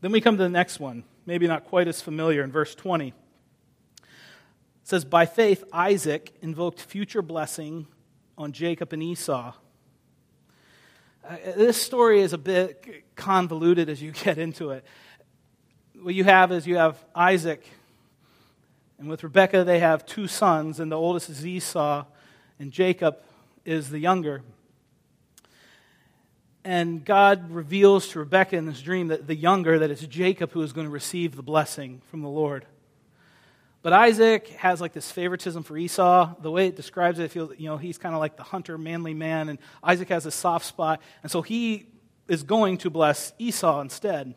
Then 0.00 0.10
we 0.10 0.20
come 0.20 0.36
to 0.36 0.42
the 0.42 0.48
next 0.48 0.80
one, 0.80 1.04
maybe 1.24 1.46
not 1.46 1.66
quite 1.66 1.86
as 1.86 2.00
familiar, 2.00 2.42
in 2.42 2.50
verse 2.50 2.74
20. 2.74 3.08
It 3.08 3.14
says, 4.82 5.04
By 5.04 5.26
faith, 5.26 5.62
Isaac 5.72 6.34
invoked 6.42 6.80
future 6.80 7.22
blessing 7.22 7.86
on 8.36 8.52
Jacob 8.52 8.92
and 8.92 9.02
Esau. 9.02 9.52
Uh, 11.28 11.36
this 11.56 11.80
story 11.80 12.20
is 12.20 12.32
a 12.32 12.38
bit 12.38 13.04
convoluted 13.14 13.88
as 13.88 14.02
you 14.02 14.10
get 14.24 14.38
into 14.38 14.70
it. 14.70 14.84
What 16.00 16.14
you 16.14 16.24
have 16.24 16.50
is 16.50 16.66
you 16.66 16.76
have 16.76 17.02
Isaac, 17.14 17.64
and 18.98 19.08
with 19.08 19.22
Rebekah, 19.22 19.64
they 19.64 19.78
have 19.78 20.04
two 20.04 20.26
sons, 20.26 20.80
and 20.80 20.90
the 20.90 20.96
oldest 20.96 21.28
is 21.28 21.46
Esau, 21.46 22.04
and 22.58 22.72
Jacob 22.72 23.18
is 23.64 23.90
the 23.90 23.98
younger. 23.98 24.42
And 26.64 27.04
God 27.04 27.50
reveals 27.50 28.08
to 28.08 28.20
Rebekah 28.20 28.56
in 28.56 28.66
this 28.66 28.80
dream 28.80 29.08
that 29.08 29.26
the 29.26 29.34
younger, 29.34 29.78
that 29.78 29.90
it's 29.90 30.06
Jacob 30.06 30.52
who 30.52 30.62
is 30.62 30.72
going 30.72 30.86
to 30.86 30.92
receive 30.92 31.34
the 31.34 31.42
blessing 31.42 32.02
from 32.10 32.22
the 32.22 32.28
Lord. 32.28 32.66
But 33.82 33.92
Isaac 33.92 34.48
has 34.48 34.80
like 34.80 34.92
this 34.92 35.10
favoritism 35.10 35.64
for 35.64 35.76
Esau. 35.76 36.34
The 36.40 36.50
way 36.50 36.68
it 36.68 36.76
describes 36.76 37.18
it, 37.18 37.24
it 37.24 37.30
feels, 37.32 37.52
you 37.58 37.66
know, 37.66 37.76
he's 37.76 37.98
kind 37.98 38.14
of 38.14 38.20
like 38.20 38.36
the 38.36 38.44
hunter, 38.44 38.78
manly 38.78 39.12
man, 39.12 39.48
and 39.48 39.58
Isaac 39.82 40.08
has 40.08 40.24
a 40.24 40.30
soft 40.30 40.66
spot. 40.66 41.02
And 41.22 41.32
so 41.32 41.42
he 41.42 41.86
is 42.28 42.44
going 42.44 42.78
to 42.78 42.90
bless 42.90 43.32
Esau 43.38 43.80
instead. 43.80 44.34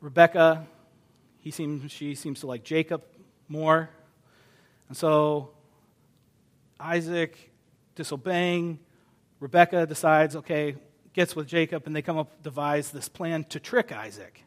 Rebecca, 0.00 0.66
he 1.40 1.50
seems, 1.50 1.90
she 1.90 2.14
seems 2.14 2.40
to 2.40 2.46
like 2.46 2.62
Jacob 2.62 3.02
more. 3.48 3.88
And 4.88 4.96
so 4.96 5.50
Isaac 6.78 7.50
disobeying, 7.94 8.80
Rebecca 9.40 9.86
decides, 9.86 10.36
okay, 10.36 10.76
gets 11.14 11.34
with 11.34 11.46
Jacob, 11.46 11.84
and 11.86 11.96
they 11.96 12.02
come 12.02 12.18
up, 12.18 12.42
devise 12.42 12.90
this 12.90 13.08
plan 13.08 13.44
to 13.44 13.58
trick 13.58 13.92
Isaac. 13.92 14.44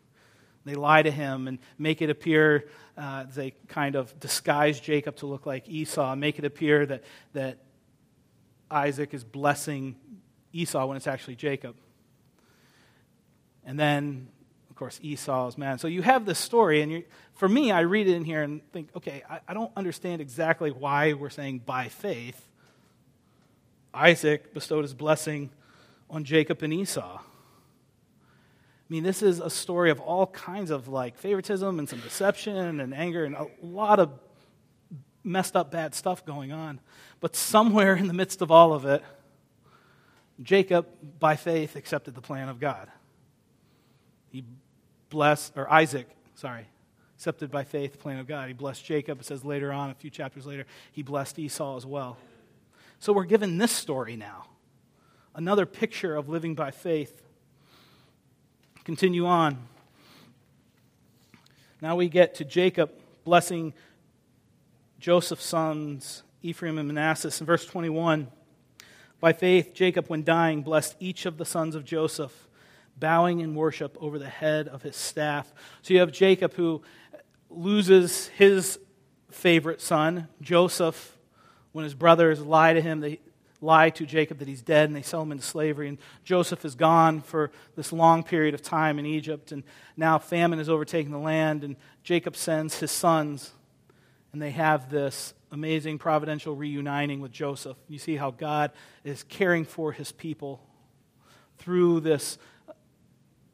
They 0.68 0.76
lie 0.76 1.02
to 1.02 1.12
him 1.12 1.48
and 1.48 1.60
make 1.78 2.02
it 2.02 2.10
appear, 2.10 2.68
uh, 2.98 3.26
they 3.34 3.54
kind 3.68 3.96
of 3.96 4.20
disguise 4.20 4.80
Jacob 4.80 5.16
to 5.18 5.26
look 5.26 5.46
like 5.46 5.68
Esau, 5.68 6.16
make 6.16 6.40
it 6.40 6.46
appear 6.46 6.86
that, 6.86 7.04
that 7.34 7.60
Isaac 8.70 9.14
is 9.14 9.24
blessing 9.24 9.96
Esau 10.54 10.86
when 10.86 10.98
it's 10.98 11.08
actually 11.08 11.36
Jacob. 11.36 11.76
And 13.66 13.80
then, 13.80 14.28
of 14.70 14.76
course, 14.76 15.00
Esau 15.02 15.48
is 15.48 15.58
mad. 15.58 15.80
So 15.80 15.88
you 15.88 16.02
have 16.02 16.26
this 16.26 16.40
story, 16.40 16.82
and 16.82 17.04
for 17.34 17.48
me, 17.48 17.72
I 17.72 17.82
read 17.82 18.08
it 18.08 18.16
in 18.16 18.26
here 18.26 18.44
and 18.44 18.62
think, 18.72 18.90
okay, 18.96 19.24
I, 19.30 19.40
I 19.48 19.54
don't 19.54 19.72
understand 19.76 20.22
exactly 20.22 20.72
why 20.72 21.14
we're 21.14 21.30
saying 21.30 21.60
by 21.66 21.90
faith. 21.90 22.48
Isaac 23.94 24.54
bestowed 24.54 24.84
his 24.84 24.94
blessing 24.94 25.50
on 26.10 26.24
Jacob 26.24 26.62
and 26.64 26.74
Esau. 26.74 27.20
I 28.90 28.94
mean, 28.94 29.04
this 29.04 29.22
is 29.22 29.40
a 29.40 29.50
story 29.50 29.92
of 29.92 30.00
all 30.00 30.28
kinds 30.28 30.72
of 30.72 30.88
like 30.88 31.18
favoritism 31.18 31.78
and 31.78 31.90
some 31.90 32.00
deception 32.00 32.80
and 32.80 32.94
anger 32.94 33.26
and 33.26 33.36
a 33.36 33.48
lot 33.62 34.00
of 34.00 34.12
messed 35.26 35.58
up 35.58 35.72
bad 35.72 35.94
stuff 35.94 36.26
going 36.26 36.54
on. 36.54 36.80
But 37.20 37.36
somewhere 37.36 37.96
in 37.96 38.08
the 38.08 38.14
midst 38.14 38.42
of 38.42 38.50
all 38.50 38.72
of 38.72 38.86
it, 38.86 39.04
Jacob, 40.42 40.88
by 41.20 41.36
faith, 41.36 41.76
accepted 41.76 42.16
the 42.16 42.22
plan 42.22 42.48
of 42.48 42.62
God. 42.62 42.90
He 44.30 44.46
blessed, 45.10 45.54
or 45.58 45.70
Isaac, 45.70 46.08
sorry, 46.36 46.66
accepted 47.18 47.52
by 47.52 47.66
faith 47.66 47.92
the 47.92 47.98
plan 47.98 48.20
of 48.20 48.28
God. 48.28 48.48
He 48.48 48.54
blessed 48.54 48.86
Jacob. 48.86 49.20
It 49.20 49.26
says 49.26 49.44
later 49.44 49.74
on, 49.74 49.90
a 49.90 49.96
few 49.96 50.10
chapters 50.10 50.46
later, 50.46 50.66
he 50.94 51.02
blessed 51.02 51.40
Esau 51.40 51.76
as 51.76 51.86
well. 51.86 52.18
So 53.00 53.12
we're 53.12 53.26
given 53.26 53.58
this 53.58 53.72
story 53.72 54.16
now 54.16 54.46
another 55.36 55.68
picture 55.68 56.16
of 56.16 56.30
living 56.30 56.56
by 56.56 56.72
faith 56.72 57.22
Continue 58.88 59.26
on. 59.26 59.58
Now 61.82 61.98
we 61.98 62.08
get 62.08 62.36
to 62.36 62.46
Jacob 62.46 62.90
blessing 63.26 63.74
Joseph's 64.98 65.44
sons, 65.44 66.24
Ephraim 66.42 66.78
and 66.78 66.88
Manasseh. 66.88 67.34
In 67.38 67.46
verse 67.46 67.66
21, 67.66 68.30
by 69.20 69.34
faith, 69.34 69.74
Jacob, 69.74 70.08
when 70.08 70.24
dying, 70.24 70.62
blessed 70.62 70.96
each 71.02 71.26
of 71.26 71.38
the 71.38 71.44
sons 71.44 71.76
of 71.76 71.84
Joseph, 71.84 72.48
bowing 72.98 73.42
in 73.42 73.56
worship 73.56 73.98
over 74.00 74.18
the 74.18 74.30
head 74.30 74.70
of 74.70 74.84
his 74.84 74.96
staff. 74.96 75.54
So 75.82 75.94
you 75.94 76.00
have 76.00 76.14
Jacob 76.14 76.54
who 76.54 76.82
loses 77.50 78.28
his 78.28 78.80
favorite 79.30 79.82
son, 79.82 80.30
Joseph, 80.40 81.18
when 81.74 81.84
his 81.84 81.94
brothers 81.94 82.40
lie 82.40 82.72
to 82.72 82.80
him. 82.80 83.18
Lie 83.62 83.90
to 83.90 84.06
Jacob 84.06 84.40
that 84.40 84.48
he's 84.48 84.62
dead 84.62 84.90
and 84.90 84.96
they 84.96 85.02
sell 85.02 85.22
him 85.22 85.32
into 85.32 85.44
slavery. 85.44 85.90
And 85.90 85.98
Joseph 86.24 86.64
is 86.64 86.76
gone 86.76 87.22
for 87.22 87.52
this 87.76 87.92
long 87.92 88.24
period 88.24 88.54
of 88.54 88.62
time 88.62 89.00
in 89.00 89.06
Egypt. 89.06 89.52
And 89.52 89.64
now 89.96 90.20
famine 90.20 90.60
has 90.60 90.70
overtaken 90.70 91.12
the 91.12 91.18
land. 91.18 91.64
And 91.64 91.76
Jacob 92.04 92.36
sends 92.36 92.80
his 92.80 92.92
sons, 92.92 93.52
and 94.32 94.42
they 94.42 94.52
have 94.52 94.90
this 94.90 95.34
amazing 95.52 95.98
providential 95.98 96.56
reuniting 96.56 97.20
with 97.20 97.32
Joseph. 97.32 97.78
You 97.88 97.98
see 97.98 98.16
how 98.16 98.32
God 98.32 98.72
is 99.04 99.24
caring 99.24 99.66
for 99.66 99.92
his 99.92 100.12
people 100.12 100.62
through 101.58 102.02
this 102.02 102.38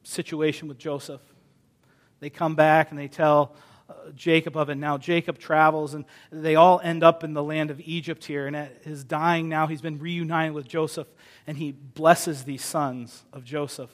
situation 0.03 0.67
with 0.67 0.77
Joseph. 0.77 1.21
They 2.19 2.29
come 2.29 2.55
back 2.55 2.89
and 2.89 2.99
they 2.99 3.07
tell 3.07 3.55
Jacob 4.15 4.55
of 4.57 4.69
it. 4.69 4.75
Now 4.75 4.97
Jacob 4.97 5.37
travels, 5.37 5.93
and 5.93 6.05
they 6.31 6.55
all 6.55 6.79
end 6.83 7.03
up 7.03 7.23
in 7.23 7.33
the 7.33 7.43
land 7.43 7.71
of 7.71 7.81
Egypt 7.81 8.25
here. 8.25 8.47
And 8.47 8.55
at 8.55 8.81
his 8.83 9.03
dying, 9.03 9.49
now 9.49 9.67
he's 9.67 9.81
been 9.81 9.99
reunited 9.99 10.53
with 10.53 10.67
Joseph, 10.67 11.07
and 11.47 11.57
he 11.57 11.71
blesses 11.71 12.43
these 12.43 12.63
sons 12.63 13.23
of 13.33 13.43
Joseph. 13.43 13.91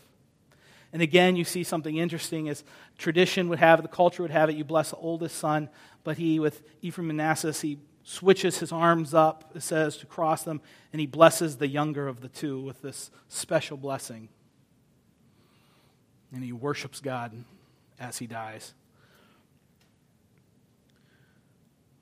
And 0.92 1.02
again, 1.02 1.36
you 1.36 1.44
see 1.44 1.64
something 1.64 1.98
interesting 1.98 2.50
as 2.50 2.64
tradition 2.98 3.48
would 3.50 3.60
have 3.60 3.80
it, 3.80 3.84
the 3.84 3.88
culture 3.88 4.24
would 4.24 4.32
have 4.32 4.50
it, 4.50 4.56
you 4.56 4.64
bless 4.64 4.90
the 4.90 4.98
oldest 4.98 5.38
son, 5.38 5.70
but 6.04 6.18
he, 6.18 6.40
with 6.40 6.64
Ephraim 6.82 7.10
and 7.10 7.18
Manasseh, 7.18 7.52
he 7.52 7.78
switches 8.04 8.58
his 8.58 8.72
arms 8.72 9.14
up, 9.14 9.52
it 9.54 9.62
says, 9.62 9.98
to 9.98 10.08
cross 10.08 10.44
them, 10.44 10.62
and 10.92 11.00
he 11.00 11.06
blesses 11.06 11.58
the 11.58 11.68
younger 11.68 12.08
of 12.08 12.22
the 12.22 12.28
two 12.28 12.60
with 12.60 12.82
this 12.82 13.12
special 13.28 13.78
blessing. 13.78 14.30
And 16.34 16.44
he 16.44 16.52
worships 16.52 17.00
God 17.02 17.34
as 18.00 18.18
he 18.18 18.26
dies. 18.26 18.74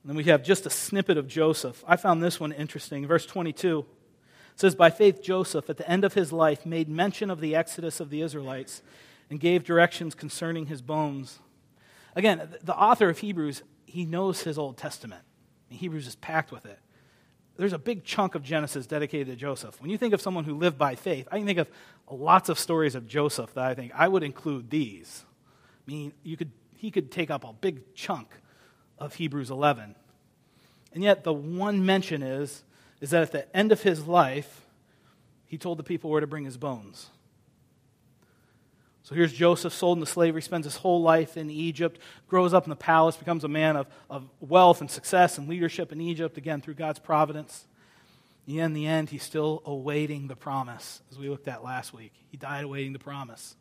And 0.07 0.13
then 0.13 0.23
we 0.23 0.31
have 0.31 0.41
just 0.41 0.65
a 0.65 0.69
snippet 0.69 1.17
of 1.17 1.27
Joseph. 1.27 1.83
I 1.85 1.97
found 1.97 2.23
this 2.23 2.39
one 2.39 2.53
interesting. 2.53 3.05
Verse 3.05 3.25
22 3.25 3.85
says, 4.55 4.73
By 4.73 4.89
faith, 4.89 5.21
Joseph, 5.21 5.69
at 5.69 5.75
the 5.75 5.89
end 5.89 6.05
of 6.05 6.13
his 6.13 6.31
life, 6.31 6.65
made 6.65 6.87
mention 6.87 7.29
of 7.29 7.41
the 7.41 7.53
exodus 7.53 7.99
of 7.99 8.09
the 8.09 8.21
Israelites 8.21 8.81
and 9.29 9.37
gave 9.37 9.65
directions 9.65 10.15
concerning 10.15 10.67
his 10.67 10.81
bones. 10.81 11.39
Again, 12.15 12.55
the 12.63 12.73
author 12.73 13.09
of 13.09 13.19
Hebrews, 13.19 13.63
he 13.85 14.05
knows 14.05 14.43
his 14.43 14.57
Old 14.57 14.77
Testament. 14.77 15.23
Hebrews 15.67 16.07
is 16.07 16.15
packed 16.15 16.53
with 16.53 16.65
it. 16.65 16.79
There's 17.57 17.73
a 17.73 17.77
big 17.77 18.05
chunk 18.05 18.33
of 18.33 18.43
Genesis 18.43 18.87
dedicated 18.87 19.27
to 19.27 19.35
Joseph. 19.35 19.81
When 19.81 19.89
you 19.89 19.97
think 19.97 20.13
of 20.13 20.21
someone 20.21 20.45
who 20.45 20.55
lived 20.55 20.77
by 20.77 20.95
faith, 20.95 21.27
I 21.33 21.37
can 21.39 21.45
think 21.45 21.59
of 21.59 21.69
lots 22.09 22.47
of 22.47 22.57
stories 22.57 22.95
of 22.95 23.07
Joseph 23.09 23.53
that 23.55 23.65
I 23.65 23.73
think 23.73 23.91
I 23.93 24.07
would 24.07 24.23
include 24.23 24.69
these. 24.69 25.25
I 25.85 25.91
mean, 25.91 26.13
you 26.23 26.37
could, 26.37 26.51
he 26.77 26.91
could 26.91 27.11
take 27.11 27.29
up 27.29 27.43
a 27.43 27.51
big 27.51 27.93
chunk 27.93 28.29
of 28.98 29.16
Hebrews 29.16 29.50
11. 29.50 29.96
And 30.94 31.04
yet, 31.04 31.24
the 31.24 31.34
one 31.34 31.86
mention 31.86 32.24
is, 32.24 32.63
is 33.01 33.12
that 33.12 33.22
at 33.22 33.32
the 33.32 33.56
end 33.56 33.72
of 33.72 33.84
his 33.84 34.08
life, 34.08 34.66
he 35.46 35.58
told 35.58 35.77
the 35.77 35.84
people 35.84 36.10
where 36.10 36.22
to 36.22 36.27
bring 36.27 36.46
his 36.46 36.58
bones. 36.58 37.10
So 39.04 39.16
here's 39.16 39.32
Joseph, 39.32 39.74
sold 39.74 40.00
into 40.00 40.12
slavery, 40.12 40.42
spends 40.42 40.66
his 40.66 40.75
whole 40.75 41.01
life 41.01 41.38
in 41.38 41.50
Egypt, 41.50 41.98
grows 42.27 42.54
up 42.54 42.66
in 42.66 42.70
the 42.70 42.75
palace, 42.75 43.16
becomes 43.16 43.46
a 43.46 43.48
man 43.48 43.77
of, 43.77 43.88
of 44.10 44.30
wealth 44.42 44.82
and 44.82 44.92
success 44.92 45.38
and 45.38 45.48
leadership 45.48 45.94
in 45.94 46.01
Egypt, 46.01 46.38
again, 46.38 46.60
through 46.60 46.74
God's 46.74 47.00
providence. 47.00 47.68
And 48.48 48.58
in 48.58 48.74
the 48.74 48.86
end, 48.86 49.10
he's 49.10 49.24
still 49.24 49.62
awaiting 49.66 50.27
the 50.27 50.36
promise, 50.36 51.01
as 51.10 51.18
we 51.18 51.30
looked 51.30 51.48
at 51.48 51.63
last 51.63 51.94
week. 51.94 52.12
He 52.30 52.36
died 52.36 52.66
awaiting 52.66 52.92
the 52.92 53.00
promise, 53.00 53.56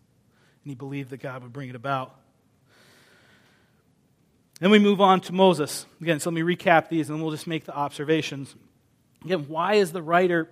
and 0.65 0.71
he 0.71 0.75
believed 0.75 1.11
that 1.11 1.19
God 1.19 1.45
would 1.45 1.53
bring 1.53 1.69
it 1.69 1.77
about. 1.77 2.19
Then 4.61 4.71
we 4.71 4.79
move 4.79 5.01
on 5.01 5.21
to 5.23 5.33
Moses. 5.33 5.87
Again, 6.01 6.19
so 6.19 6.31
let 6.31 6.35
me 6.35 6.57
recap 6.57 6.89
these 6.89 7.11
and 7.11 7.21
we'll 7.23 7.31
just 7.31 7.47
make 7.47 7.65
the 7.65 7.75
observations. 7.75 8.55
Again, 9.25 9.47
why 9.49 9.75
is 9.75 9.93
the 9.93 10.03
writer 10.03 10.49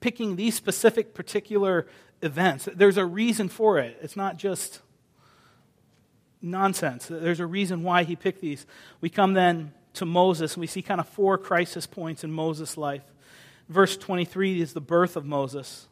picking 0.00 0.36
these 0.36 0.54
specific 0.54 1.14
particular 1.14 1.86
events? 2.22 2.68
There's 2.74 2.96
a 2.96 3.06
reason 3.06 3.48
for 3.48 3.78
it. 3.78 3.98
It's 4.02 4.16
not 4.16 4.36
just 4.36 4.80
nonsense. 6.42 7.06
There's 7.06 7.40
a 7.40 7.46
reason 7.46 7.82
why 7.82 8.02
he 8.02 8.16
picked 8.16 8.40
these. 8.40 8.66
We 9.00 9.10
come 9.10 9.34
then 9.34 9.72
to 9.94 10.04
Moses 10.04 10.54
and 10.54 10.60
we 10.60 10.66
see 10.66 10.82
kind 10.82 11.00
of 11.00 11.08
four 11.08 11.38
crisis 11.38 11.86
points 11.86 12.24
in 12.24 12.32
Moses' 12.32 12.76
life. 12.76 13.04
Verse 13.68 13.96
23 13.96 14.60
is 14.60 14.72
the 14.72 14.80
birth 14.80 15.16
of 15.16 15.24
Moses. 15.24 15.88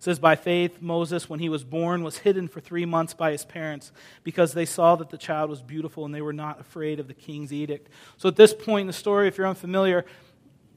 It 0.00 0.04
says, 0.04 0.18
By 0.18 0.34
faith, 0.34 0.80
Moses, 0.80 1.28
when 1.28 1.40
he 1.40 1.50
was 1.50 1.62
born, 1.62 2.02
was 2.02 2.16
hidden 2.16 2.48
for 2.48 2.58
three 2.58 2.86
months 2.86 3.12
by 3.12 3.32
his 3.32 3.44
parents 3.44 3.92
because 4.24 4.54
they 4.54 4.64
saw 4.64 4.96
that 4.96 5.10
the 5.10 5.18
child 5.18 5.50
was 5.50 5.60
beautiful 5.60 6.06
and 6.06 6.14
they 6.14 6.22
were 6.22 6.32
not 6.32 6.58
afraid 6.58 7.00
of 7.00 7.06
the 7.06 7.12
king's 7.12 7.52
edict. 7.52 7.90
So 8.16 8.26
at 8.26 8.34
this 8.34 8.54
point 8.54 8.80
in 8.80 8.86
the 8.86 8.94
story, 8.94 9.28
if 9.28 9.36
you're 9.36 9.46
unfamiliar, 9.46 10.06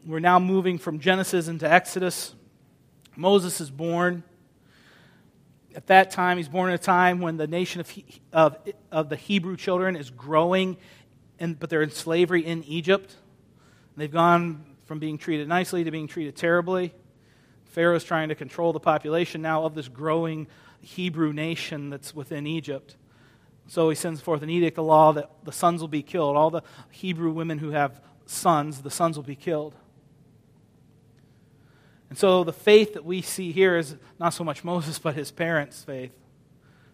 we're 0.06 0.20
now 0.20 0.40
moving 0.40 0.78
from 0.78 1.00
Genesis 1.00 1.48
into 1.48 1.72
Exodus. 1.72 2.36
Moses 3.16 3.62
is 3.62 3.72
born. 3.72 4.24
At 5.74 5.88
that 5.88 6.12
time, 6.12 6.36
he's 6.36 6.50
born 6.50 6.74
at 6.74 6.82
a 6.82 6.84
time 6.84 7.22
when 7.22 7.38
the 7.38 7.48
nation 7.48 7.80
of, 7.80 7.98
of, 8.34 8.58
of 8.92 9.08
the 9.08 9.16
Hebrew 9.16 9.56
children 9.56 9.96
is 9.96 10.10
growing, 10.10 10.76
and, 11.40 11.58
but 11.58 11.70
they're 11.70 11.82
in 11.82 11.92
slavery 11.92 12.46
in 12.46 12.66
Egypt. 12.66 13.16
They've 13.96 14.12
gone 14.12 14.66
from 14.84 15.00
being 15.00 15.18
treated 15.18 15.48
nicely 15.48 15.86
to 15.86 15.92
being 15.92 16.08
treated 16.08 16.36
terribly. 16.36 16.94
Pharaoh's 17.74 18.04
trying 18.04 18.30
to 18.30 18.36
control 18.36 18.72
the 18.72 18.80
population 18.80 19.42
now 19.42 19.66
of 19.66 19.74
this 19.74 19.88
growing 19.88 20.46
Hebrew 20.80 21.34
nation 21.34 21.90
that's 21.90 22.14
within 22.14 22.46
Egypt. 22.46 22.96
So 23.68 23.90
he 23.90 23.96
sends 23.96 24.22
forth 24.22 24.44
an 24.44 24.50
edict, 24.52 24.78
a 24.78 24.84
law 24.84 25.12
that 25.14 25.32
the 25.44 25.52
sons 25.52 25.82
will 25.82 25.88
be 25.88 26.04
killed. 26.04 26.38
All 26.38 26.52
the 26.52 26.62
Hebrew 26.92 27.32
women 27.32 27.58
who 27.58 27.72
have 27.72 28.00
sons, 28.28 28.84
the 28.84 28.92
sons 28.92 29.18
will 29.18 29.24
be 29.24 29.36
killed. 29.36 29.74
And 32.10 32.18
so 32.18 32.44
the 32.44 32.54
faith 32.54 32.94
that 32.94 33.06
we 33.06 33.24
see 33.24 33.52
here 33.52 33.76
is 33.76 33.96
not 34.20 34.36
so 34.36 34.44
much 34.44 34.64
Moses, 34.64 35.00
but 35.00 35.16
his 35.16 35.32
parents' 35.32 35.84
faith, 35.84 36.14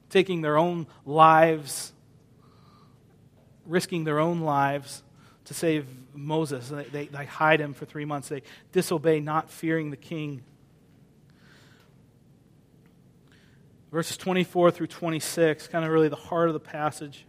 taking 0.09 0.39
their 0.39 0.57
own 0.57 0.87
lives, 1.05 1.91
risking 3.65 4.05
their 4.05 4.19
own 4.19 4.39
lives 4.39 5.03
to 5.43 5.53
save 5.53 5.87
Moses. 6.13 6.69
They, 6.69 6.83
they, 6.85 7.05
they 7.07 7.25
hide 7.25 7.59
him 7.59 7.73
for 7.73 7.83
three 7.83 8.05
months. 8.05 8.29
They 8.29 8.43
disobey, 8.71 9.19
not 9.19 9.49
fearing 9.49 9.91
the 9.91 9.97
king. 9.97 10.45
Verses 13.91 14.17
24 14.17 14.71
through 14.71 14.87
26, 14.87 15.67
kind 15.67 15.83
of 15.83 15.91
really 15.91 16.09
the 16.09 16.15
heart 16.15 16.47
of 16.47 16.53
the 16.53 16.59
passage. 16.59 17.25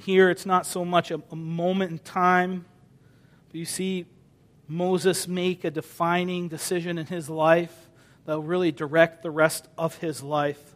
Here, 0.00 0.30
it's 0.30 0.46
not 0.46 0.66
so 0.66 0.84
much 0.84 1.10
a, 1.10 1.22
a 1.30 1.36
moment 1.36 1.92
in 1.92 1.98
time, 1.98 2.64
but 3.48 3.56
you 3.56 3.64
see 3.64 4.06
Moses 4.66 5.28
make 5.28 5.64
a 5.64 5.70
defining 5.70 6.48
decision 6.48 6.98
in 6.98 7.06
his 7.06 7.28
life 7.28 7.90
that 8.24 8.34
will 8.34 8.42
really 8.42 8.72
direct 8.72 9.22
the 9.22 9.30
rest 9.30 9.68
of 9.76 9.98
his 9.98 10.22
life. 10.22 10.74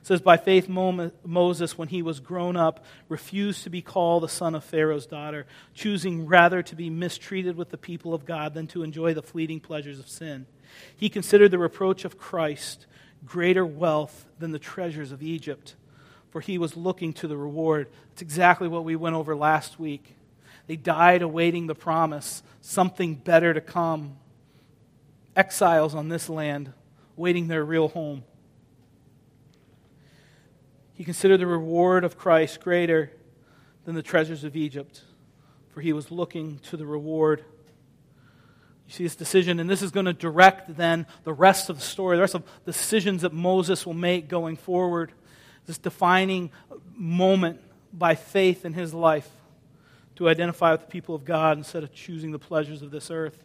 It 0.00 0.06
says, 0.06 0.20
By 0.20 0.36
faith, 0.36 0.68
Moses, 0.68 1.78
when 1.78 1.88
he 1.88 2.02
was 2.02 2.20
grown 2.20 2.56
up, 2.56 2.84
refused 3.08 3.64
to 3.64 3.70
be 3.70 3.82
called 3.82 4.22
the 4.22 4.28
son 4.28 4.54
of 4.54 4.64
Pharaoh's 4.64 5.06
daughter, 5.06 5.46
choosing 5.74 6.26
rather 6.26 6.62
to 6.62 6.74
be 6.74 6.90
mistreated 6.90 7.56
with 7.56 7.70
the 7.70 7.78
people 7.78 8.14
of 8.14 8.24
God 8.24 8.54
than 8.54 8.66
to 8.68 8.82
enjoy 8.82 9.14
the 9.14 9.22
fleeting 9.22 9.60
pleasures 9.60 9.98
of 9.98 10.08
sin. 10.08 10.46
He 10.96 11.08
considered 11.08 11.50
the 11.50 11.58
reproach 11.58 12.04
of 12.04 12.18
Christ 12.18 12.86
greater 13.24 13.66
wealth 13.66 14.26
than 14.38 14.52
the 14.52 14.58
treasures 14.58 15.12
of 15.12 15.22
Egypt 15.22 15.74
for 16.30 16.40
he 16.40 16.58
was 16.58 16.76
looking 16.76 17.12
to 17.14 17.28
the 17.28 17.36
reward. 17.36 17.88
It's 18.12 18.22
exactly 18.22 18.68
what 18.68 18.84
we 18.84 18.96
went 18.96 19.16
over 19.16 19.34
last 19.34 19.78
week. 19.78 20.16
They 20.66 20.76
died 20.76 21.22
awaiting 21.22 21.66
the 21.66 21.74
promise, 21.74 22.42
something 22.60 23.16
better 23.16 23.52
to 23.52 23.60
come. 23.60 24.16
Exiles 25.34 25.94
on 25.94 26.08
this 26.08 26.28
land, 26.28 26.72
waiting 27.16 27.48
their 27.48 27.64
real 27.64 27.88
home. 27.88 28.24
He 30.94 31.02
considered 31.04 31.38
the 31.38 31.46
reward 31.46 32.04
of 32.04 32.16
Christ 32.16 32.60
greater 32.60 33.10
than 33.84 33.94
the 33.94 34.02
treasures 34.02 34.44
of 34.44 34.54
Egypt, 34.54 35.02
for 35.70 35.80
he 35.80 35.92
was 35.92 36.10
looking 36.10 36.58
to 36.60 36.76
the 36.76 36.86
reward. 36.86 37.44
You 38.90 38.94
see 38.96 39.04
this 39.04 39.14
decision, 39.14 39.60
and 39.60 39.70
this 39.70 39.82
is 39.82 39.92
going 39.92 40.06
to 40.06 40.12
direct 40.12 40.76
then 40.76 41.06
the 41.22 41.32
rest 41.32 41.70
of 41.70 41.76
the 41.76 41.82
story, 41.82 42.16
the 42.16 42.22
rest 42.22 42.34
of 42.34 42.42
the 42.64 42.72
decisions 42.72 43.22
that 43.22 43.32
Moses 43.32 43.86
will 43.86 43.94
make 43.94 44.26
going 44.26 44.56
forward 44.56 45.12
this 45.64 45.78
defining 45.78 46.50
moment 46.96 47.60
by 47.92 48.16
faith 48.16 48.64
in 48.64 48.72
his 48.72 48.92
life 48.92 49.30
to 50.16 50.28
identify 50.28 50.72
with 50.72 50.80
the 50.80 50.88
people 50.88 51.14
of 51.14 51.24
God 51.24 51.56
instead 51.56 51.84
of 51.84 51.94
choosing 51.94 52.32
the 52.32 52.38
pleasures 52.40 52.82
of 52.82 52.90
this 52.90 53.12
earth. 53.12 53.44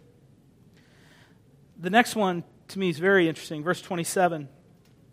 The 1.79 1.91
next 1.91 2.15
one 2.15 2.43
to 2.69 2.79
me 2.79 2.89
is 2.89 2.97
very 2.97 3.29
interesting. 3.29 3.61
Verse 3.61 3.83
27 3.83 4.49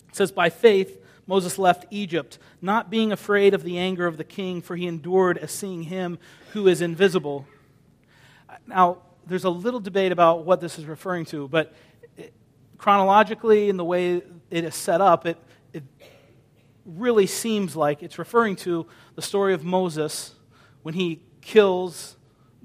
it 0.09 0.17
says, 0.17 0.33
By 0.33 0.49
faith, 0.49 0.99
Moses 1.27 1.59
left 1.59 1.85
Egypt, 1.91 2.39
not 2.63 2.89
being 2.89 3.13
afraid 3.13 3.53
of 3.53 3.65
the 3.65 3.77
anger 3.77 4.07
of 4.07 4.17
the 4.17 4.25
king, 4.25 4.63
for 4.63 4.77
he 4.77 4.87
endured 4.87 5.37
as 5.37 5.53
seeing 5.53 5.83
him 5.83 6.19
who 6.55 6.69
is 6.69 6.81
invisible. 6.81 7.47
Now, 8.67 9.03
there's 9.27 9.45
a 9.45 9.51
little 9.51 9.81
debate 9.81 10.13
about 10.13 10.45
what 10.45 10.61
this 10.61 10.79
is 10.79 10.85
referring 10.85 11.25
to, 11.27 11.49
but 11.49 11.73
it, 12.17 12.33
chronologically, 12.79 13.69
in 13.69 13.77
the 13.77 13.85
way 13.85 14.23
it 14.51 14.65
is 14.65 14.75
set 14.75 15.01
up, 15.01 15.27
it, 15.27 15.39
it 15.73 15.85
really 16.85 17.27
seems 17.27 17.77
like 17.77 18.03
it's 18.03 18.19
referring 18.19 18.57
to 18.57 18.87
the 19.15 19.23
story 19.23 19.55
of 19.55 19.65
Moses 19.65 20.35
when 20.83 20.95
he 20.95 21.23
kills 21.41 22.17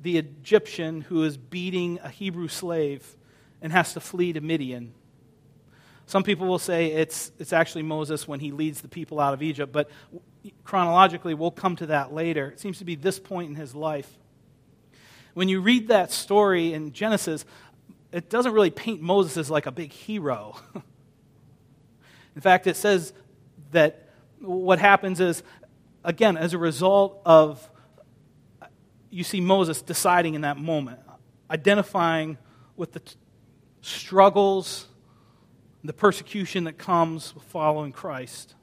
the 0.02 0.18
Egyptian 0.18 1.02
who 1.02 1.24
is 1.24 1.38
beating 1.38 2.00
a 2.04 2.10
Hebrew 2.10 2.48
slave 2.48 3.16
and 3.62 3.72
has 3.72 3.94
to 3.94 4.00
flee 4.00 4.34
to 4.34 4.42
Midian. 4.42 4.94
Some 6.06 6.24
people 6.24 6.48
will 6.48 6.60
say 6.60 6.88
it's, 6.88 7.32
it's 7.38 7.52
actually 7.52 7.84
Moses 7.84 8.28
when 8.28 8.40
he 8.40 8.52
leads 8.52 8.82
the 8.82 8.88
people 8.88 9.20
out 9.20 9.34
of 9.34 9.42
Egypt, 9.42 9.74
but 9.74 9.90
chronologically, 10.64 11.34
we'll 11.34 11.52
come 11.52 11.76
to 11.76 11.88
that 11.88 12.14
later. 12.14 12.50
It 12.50 12.60
seems 12.60 12.78
to 12.80 12.86
be 12.86 12.96
this 12.96 13.20
point 13.20 13.50
in 13.50 13.56
his 13.56 13.76
life. 13.76 14.18
When 15.38 15.50
you 15.50 15.62
read 15.62 15.90
that 15.90 16.12
story 16.12 16.74
in 16.74 16.94
Genesis, 16.94 17.46
it 18.12 18.28
doesn't 18.28 18.54
really 18.54 18.72
paint 18.72 19.04
Moses 19.04 19.38
as 19.38 19.52
like 19.52 19.68
a 19.68 19.72
big 19.72 19.92
hero. 19.92 20.56
in 22.36 22.42
fact, 22.42 22.66
it 22.66 22.76
says 22.76 23.14
that 23.72 24.10
what 24.40 24.80
happens 24.80 25.20
is, 25.20 25.44
again, 26.04 26.38
as 26.38 26.54
a 26.54 26.58
result 26.58 27.22
of, 27.24 27.70
you 29.12 29.24
see 29.24 29.40
Moses 29.40 29.84
deciding 29.84 30.34
in 30.34 30.42
that 30.42 30.58
moment, 30.58 31.00
identifying 31.52 32.40
with 32.76 32.94
the 32.94 33.02
t- 33.02 33.14
struggles, 33.82 34.88
the 35.84 35.94
persecution 35.94 36.64
that 36.64 36.80
comes 36.80 37.36
with 37.36 37.44
following 37.44 37.92
Christ, 37.92 38.56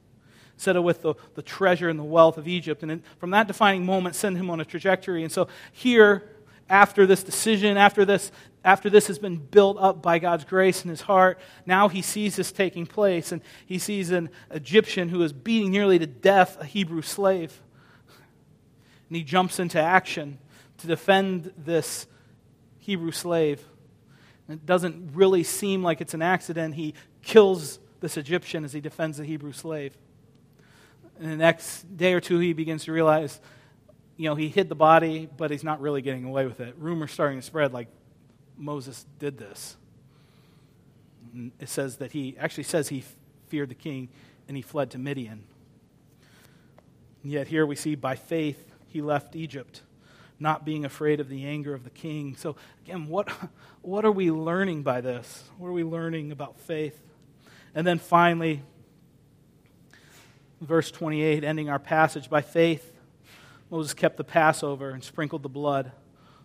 instead 0.55 0.75
of 0.75 0.83
with 0.83 1.03
the, 1.03 1.15
the 1.37 1.43
treasure 1.43 1.89
and 1.89 2.01
the 2.01 2.03
wealth 2.03 2.37
of 2.37 2.49
Egypt. 2.49 2.83
And 2.83 3.01
from 3.21 3.31
that 3.31 3.47
defining 3.47 3.87
moment, 3.87 4.17
send 4.17 4.37
him 4.37 4.51
on 4.51 4.59
a 4.59 4.65
trajectory. 4.65 5.23
And 5.23 5.31
so 5.31 5.47
here, 5.71 6.34
after 6.75 7.07
this 7.07 7.23
decision, 7.23 7.77
after 7.77 8.05
this, 8.05 8.33
after 8.65 8.91
this 8.91 9.07
has 9.07 9.21
been 9.21 9.37
built 9.37 9.77
up 9.79 10.03
by 10.03 10.19
God's 10.19 10.43
grace 10.43 10.83
in 10.83 10.91
his 10.91 11.03
heart, 11.03 11.39
now 11.67 11.89
he 11.89 12.03
sees 12.03 12.35
this 12.35 12.51
taking 12.51 12.85
place, 12.85 13.31
and 13.31 13.43
he 13.65 13.79
sees 13.79 14.11
an 14.11 14.29
Egyptian 14.51 15.09
who 15.09 15.23
is 15.23 15.33
beating 15.33 15.71
nearly 15.71 16.01
to 16.01 16.07
death 16.09 16.61
a 16.61 16.65
Hebrew 16.65 17.01
slave. 17.01 17.63
And 19.09 19.17
he 19.17 19.23
jumps 19.23 19.61
into 19.61 19.81
action 19.81 20.39
to 20.79 20.89
defend 20.89 21.53
this 21.57 22.09
Hebrew 22.81 23.13
slave. 23.13 23.65
And 24.49 24.59
it 24.59 24.67
doesn't 24.67 25.13
really 25.15 25.45
seem 25.45 25.85
like 25.85 26.01
it's 26.01 26.15
an 26.15 26.23
accident. 26.23 26.75
He 26.75 26.95
kills 27.23 27.79
this 28.01 28.17
Egyptian 28.17 28.65
as 28.65 28.73
he 28.73 28.81
defends 28.81 29.19
the 29.19 29.25
Hebrew 29.25 29.53
slave. 29.53 29.97
And 31.21 31.31
the 31.31 31.37
next 31.37 31.97
day 31.97 32.15
or 32.15 32.21
two, 32.21 32.41
he 32.41 32.53
begins 32.53 32.85
to 32.87 32.93
realize 32.93 33.41
you 34.16 34.29
know, 34.29 34.35
he 34.35 34.48
hid 34.48 34.68
the 34.68 34.74
body, 34.74 35.29
but 35.37 35.50
he's 35.50 35.64
not 35.64 35.81
really 35.81 36.03
getting 36.03 36.24
away 36.24 36.46
with 36.46 36.61
it. 36.61 36.74
Rumors 36.79 37.11
starting 37.12 37.38
to 37.38 37.42
spread 37.42 37.72
like 37.72 37.88
Moses 38.57 39.05
did 39.18 39.38
this. 39.38 39.77
It 41.59 41.68
says 41.68 41.96
that 41.96 42.12
he 42.12 42.37
actually 42.38 42.64
says 42.64 42.88
he 42.88 43.05
feared 43.48 43.70
the 43.70 43.74
king 43.74 44.09
and 44.46 44.57
he 44.57 44.62
fled 44.62 44.90
to 44.92 44.98
Midian. 44.98 45.44
And 47.22 47.33
yet 47.33 47.48
here 47.48 47.66
we 47.66 47.74
see 47.74 47.96
by 47.96 48.14
faith 48.14 48.72
he 48.87 49.03
left 49.03 49.35
Egypt, 49.35 49.83
not 50.38 50.64
being 50.64 50.85
afraid 50.85 51.18
of 51.18 51.29
the 51.29 51.44
anger 51.44 51.74
of 51.74 51.83
the 51.83 51.90
king. 51.90 52.37
So 52.37 52.55
again, 52.85 53.09
what 53.09 53.29
what 53.83 54.05
are 54.05 54.12
we 54.12 54.31
learning 54.31 54.85
by 54.85 55.00
this? 55.00 55.42
What 55.59 55.68
are 55.68 55.72
we 55.72 55.83
learning 55.83 56.31
about 56.31 56.61
faith? 56.61 57.00
And 57.74 57.85
then 57.85 57.98
finally, 57.98 58.62
verse 60.61 60.92
28, 60.92 61.42
ending 61.42 61.68
our 61.68 61.81
passage 61.81 62.31
by 62.31 62.40
faith 62.40 62.94
Moses 63.70 63.94
kept 63.94 64.16
the 64.16 64.24
Passover 64.24 64.90
and 64.90 65.03
sprinkled 65.03 65.42
the 65.42 65.48
blood 65.48 65.92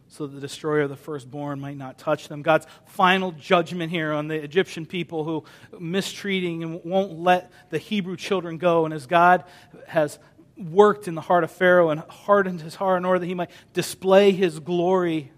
so 0.10 0.26
the 0.26 0.42
destroyer 0.42 0.82
of 0.82 0.90
the 0.90 0.96
firstborn 0.96 1.60
might 1.60 1.78
not 1.78 2.00
touch 2.00 2.28
them. 2.28 2.42
God's 2.42 2.66
final 2.88 3.32
judgment 3.32 3.92
here 3.92 4.12
on 4.12 4.28
the 4.28 4.36
Egyptian 4.36 4.88
people 4.88 5.24
who 5.24 5.44
mistreating 5.80 6.64
and 6.64 6.84
won't 6.84 7.20
let 7.20 7.52
the 7.70 7.78
Hebrew 7.78 8.18
children 8.18 8.58
go. 8.58 8.86
And 8.86 8.94
as 8.94 9.06
God 9.06 9.44
has 9.88 10.18
worked 10.58 11.08
in 11.08 11.14
the 11.14 11.22
heart 11.22 11.44
of 11.44 11.52
Pharaoh 11.52 11.92
and 11.92 12.02
hardened 12.10 12.62
his 12.62 12.74
heart 12.76 12.98
in 12.98 13.06
order 13.06 13.20
that 13.20 13.28
he 13.28 13.36
might 13.36 13.52
display 13.74 14.32
his 14.32 14.60
glory 14.60 15.32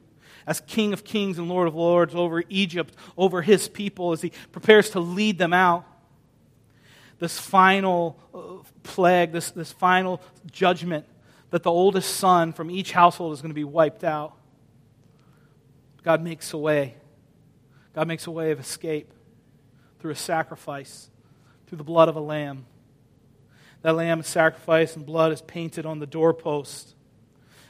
as 0.48 0.62
King 0.62 0.94
of 0.94 1.04
kings 1.04 1.38
and 1.38 1.50
Lord 1.50 1.68
of 1.68 1.76
lords 1.76 2.16
over 2.16 2.44
Egypt, 2.50 2.96
over 3.18 3.42
his 3.42 3.68
people, 3.68 4.14
as 4.14 4.22
he 4.22 4.32
prepares 4.52 4.90
to 4.92 5.00
lead 5.00 5.38
them 5.38 5.54
out. 5.54 5.86
This 7.20 7.38
final 7.38 8.18
uh, 8.34 8.68
plague, 8.84 9.34
this, 9.34 9.52
this 9.52 9.72
final 9.72 10.22
judgment 10.50 11.06
that 11.52 11.64
the 11.64 11.72
oldest 11.72 12.16
son 12.16 12.54
from 12.54 12.72
each 12.72 12.94
household 12.94 13.34
is 13.34 13.42
going 13.42 13.52
to 13.52 13.56
be 13.56 13.64
wiped 13.64 14.04
out. 14.04 14.34
God 16.04 16.24
makes 16.24 16.54
a 16.54 16.58
way. 16.58 16.96
God 17.94 18.08
makes 18.08 18.26
a 18.26 18.32
way 18.32 18.52
of 18.52 18.60
escape 18.60 19.14
through 20.00 20.12
a 20.12 20.16
sacrifice, 20.16 21.10
through 21.68 21.78
the 21.78 21.84
blood 21.84 22.10
of 22.10 22.16
a 22.16 22.22
lamb. 22.22 22.66
That 23.82 23.96
lamb 23.96 24.22
is 24.22 24.28
sacrificed 24.28 24.96
and 24.96 25.06
blood 25.06 25.32
is 25.32 25.42
painted 25.42 25.86
on 25.86 26.00
the 26.00 26.08
doorpost. 26.08 26.96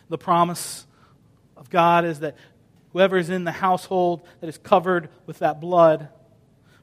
The 0.09 0.17
promise 0.17 0.85
of 1.57 1.69
God 1.69 2.05
is 2.05 2.19
that 2.19 2.37
whoever 2.93 3.17
is 3.17 3.29
in 3.29 3.45
the 3.45 3.51
household 3.51 4.21
that 4.41 4.47
is 4.47 4.57
covered 4.57 5.09
with 5.25 5.39
that 5.39 5.59
blood, 5.59 6.09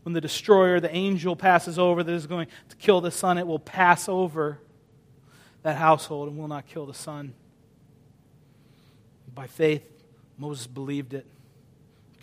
when 0.02 0.14
the 0.14 0.20
destroyer, 0.20 0.80
the 0.80 0.94
angel, 0.94 1.36
passes 1.36 1.78
over 1.78 2.02
that 2.02 2.12
is 2.12 2.26
going 2.26 2.48
to 2.70 2.76
kill 2.76 3.00
the 3.00 3.10
son, 3.10 3.38
it 3.38 3.46
will 3.46 3.58
pass 3.58 4.08
over 4.08 4.58
that 5.68 5.76
household 5.76 6.30
and 6.30 6.38
will 6.38 6.48
not 6.48 6.66
kill 6.66 6.86
the 6.86 6.94
son. 6.94 7.34
By 9.34 9.46
faith, 9.46 9.82
Moses 10.38 10.66
believed 10.66 11.12
it, 11.12 11.26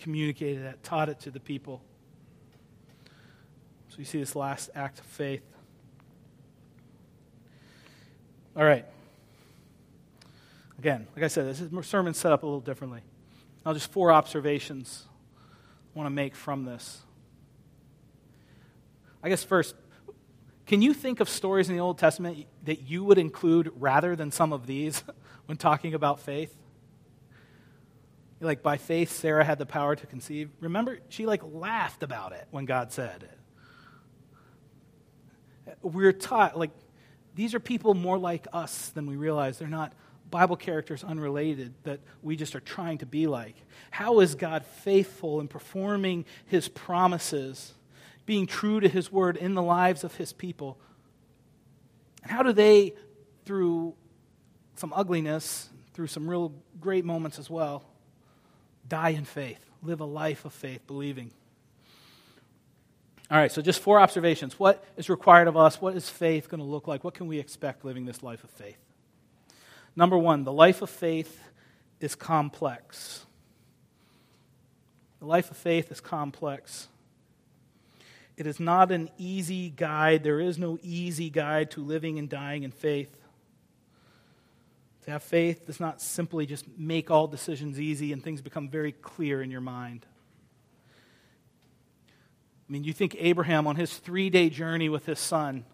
communicated 0.00 0.64
it, 0.64 0.82
taught 0.82 1.08
it 1.08 1.20
to 1.20 1.30
the 1.30 1.38
people. 1.38 1.80
So 3.88 3.98
you 3.98 4.04
see 4.04 4.18
this 4.18 4.34
last 4.34 4.70
act 4.74 4.98
of 4.98 5.06
faith. 5.06 5.44
All 8.56 8.64
right. 8.64 8.84
Again, 10.80 11.06
like 11.14 11.24
I 11.24 11.28
said, 11.28 11.46
this 11.46 11.60
is 11.60 11.70
sermon 11.86 12.14
set 12.14 12.32
up 12.32 12.42
a 12.42 12.46
little 12.46 12.58
differently. 12.58 13.02
Now, 13.64 13.74
just 13.74 13.92
four 13.92 14.10
observations 14.10 15.04
I 15.94 15.96
want 15.96 16.08
to 16.08 16.10
make 16.10 16.34
from 16.34 16.64
this. 16.64 16.98
I 19.22 19.28
guess 19.28 19.44
first, 19.44 19.76
can 20.66 20.82
you 20.82 20.92
think 20.92 21.20
of 21.20 21.28
stories 21.28 21.68
in 21.68 21.76
the 21.76 21.80
Old 21.80 21.98
Testament 21.98 22.46
that 22.64 22.82
you 22.82 23.04
would 23.04 23.18
include 23.18 23.70
rather 23.76 24.16
than 24.16 24.32
some 24.32 24.52
of 24.52 24.66
these 24.66 25.04
when 25.46 25.56
talking 25.56 25.94
about 25.94 26.20
faith? 26.20 26.54
Like 28.40 28.62
by 28.62 28.76
faith, 28.76 29.12
Sarah 29.12 29.44
had 29.44 29.58
the 29.58 29.66
power 29.66 29.96
to 29.96 30.06
conceive. 30.06 30.50
Remember, 30.60 30.98
she 31.08 31.24
like 31.24 31.40
laughed 31.44 32.02
about 32.02 32.32
it 32.32 32.46
when 32.50 32.66
God 32.66 32.92
said 32.92 33.24
it. 33.24 33.38
We're 35.82 36.12
taught 36.12 36.58
like 36.58 36.72
these 37.34 37.54
are 37.54 37.60
people 37.60 37.94
more 37.94 38.18
like 38.18 38.46
us 38.52 38.88
than 38.88 39.06
we 39.06 39.16
realize. 39.16 39.58
They're 39.58 39.68
not 39.68 39.94
Bible 40.30 40.56
characters 40.56 41.04
unrelated 41.04 41.74
that 41.84 42.00
we 42.22 42.36
just 42.36 42.56
are 42.56 42.60
trying 42.60 42.98
to 42.98 43.06
be 43.06 43.26
like. 43.26 43.54
How 43.90 44.20
is 44.20 44.34
God 44.34 44.66
faithful 44.66 45.40
in 45.40 45.48
performing 45.48 46.24
his 46.46 46.68
promises, 46.68 47.74
being 48.26 48.46
true 48.46 48.80
to 48.80 48.88
his 48.88 49.10
word 49.10 49.36
in 49.36 49.54
the 49.54 49.62
lives 49.62 50.04
of 50.04 50.16
his 50.16 50.32
people? 50.32 50.78
And 52.22 52.30
how 52.30 52.42
do 52.42 52.52
they, 52.52 52.94
through 53.44 53.94
some 54.74 54.92
ugliness, 54.92 55.68
through 55.94 56.08
some 56.08 56.28
real 56.28 56.52
great 56.80 57.04
moments 57.04 57.38
as 57.38 57.48
well, 57.48 57.84
die 58.86 59.10
in 59.10 59.24
faith, 59.24 59.64
live 59.82 60.00
a 60.00 60.04
life 60.04 60.44
of 60.44 60.52
faith, 60.52 60.86
believing? 60.86 61.30
All 63.30 63.38
right, 63.38 63.50
so 63.50 63.60
just 63.60 63.80
four 63.80 63.98
observations. 63.98 64.58
What 64.58 64.84
is 64.96 65.08
required 65.08 65.48
of 65.48 65.56
us? 65.56 65.80
What 65.80 65.96
is 65.96 66.08
faith 66.08 66.48
going 66.48 66.60
to 66.60 66.66
look 66.66 66.86
like? 66.86 67.02
What 67.02 67.14
can 67.14 67.26
we 67.26 67.38
expect 67.38 67.84
living 67.84 68.04
this 68.04 68.22
life 68.22 68.44
of 68.44 68.50
faith? 68.50 68.78
Number 69.96 70.18
one, 70.18 70.44
the 70.44 70.52
life 70.52 70.82
of 70.82 70.90
faith 70.90 71.40
is 71.98 72.14
complex. 72.14 73.24
The 75.18 75.26
life 75.26 75.50
of 75.50 75.56
faith 75.56 75.90
is 75.90 76.00
complex. 76.00 76.88
It 78.36 78.46
is 78.46 78.60
not 78.60 78.92
an 78.92 79.10
easy 79.16 79.70
guide. 79.70 80.22
There 80.22 80.40
is 80.40 80.58
no 80.58 80.78
easy 80.82 81.30
guide 81.30 81.70
to 81.72 81.82
living 81.82 82.18
and 82.18 82.28
dying 82.28 82.64
in 82.64 82.70
faith. 82.70 83.16
To 85.04 85.10
have 85.12 85.22
faith 85.22 85.66
does 85.66 85.80
not 85.80 86.02
simply 86.02 86.46
just 86.46 86.66
make 86.76 87.10
all 87.10 87.28
decisions 87.28 87.80
easy 87.80 88.12
and 88.12 88.22
things 88.22 88.42
become 88.42 88.68
very 88.68 88.92
clear 88.92 89.40
in 89.40 89.50
your 89.50 89.60
mind. 89.60 90.04
I 92.68 92.72
mean, 92.72 92.84
you 92.84 92.92
think 92.92 93.16
Abraham 93.18 93.66
on 93.66 93.76
his 93.76 93.96
three 93.96 94.28
day 94.28 94.50
journey 94.50 94.88
with 94.88 95.06
his 95.06 95.20
son, 95.20 95.64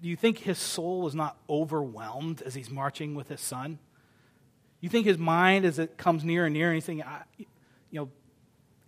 do 0.00 0.08
you 0.08 0.16
think 0.16 0.38
his 0.38 0.58
soul 0.58 1.06
is 1.06 1.14
not 1.14 1.36
overwhelmed 1.48 2.42
as 2.42 2.54
he's 2.54 2.70
marching 2.70 3.14
with 3.14 3.28
his 3.28 3.40
son? 3.40 3.78
You 4.80 4.88
think 4.88 5.06
his 5.06 5.18
mind, 5.18 5.64
as 5.64 5.78
it 5.78 5.96
comes 5.96 6.24
near 6.24 6.44
and 6.44 6.54
near, 6.54 6.70
anything, 6.70 7.02
you 7.38 7.46
know, 7.90 8.10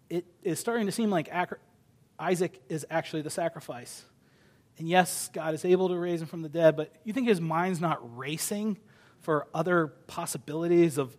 it 0.08 0.26
is 0.42 0.60
starting 0.60 0.86
to 0.86 0.92
seem 0.92 1.10
like 1.10 1.28
Isaac 2.18 2.60
is 2.68 2.86
actually 2.90 3.22
the 3.22 3.30
sacrifice. 3.30 4.04
And 4.78 4.88
yes, 4.88 5.30
God 5.32 5.54
is 5.54 5.64
able 5.64 5.88
to 5.88 5.96
raise 5.96 6.20
him 6.20 6.28
from 6.28 6.42
the 6.42 6.48
dead, 6.48 6.76
but 6.76 6.92
you 7.04 7.12
think 7.12 7.28
his 7.28 7.40
mind's 7.40 7.80
not 7.80 8.16
racing 8.16 8.78
for 9.20 9.46
other 9.54 9.88
possibilities 10.06 10.98
of 10.98 11.16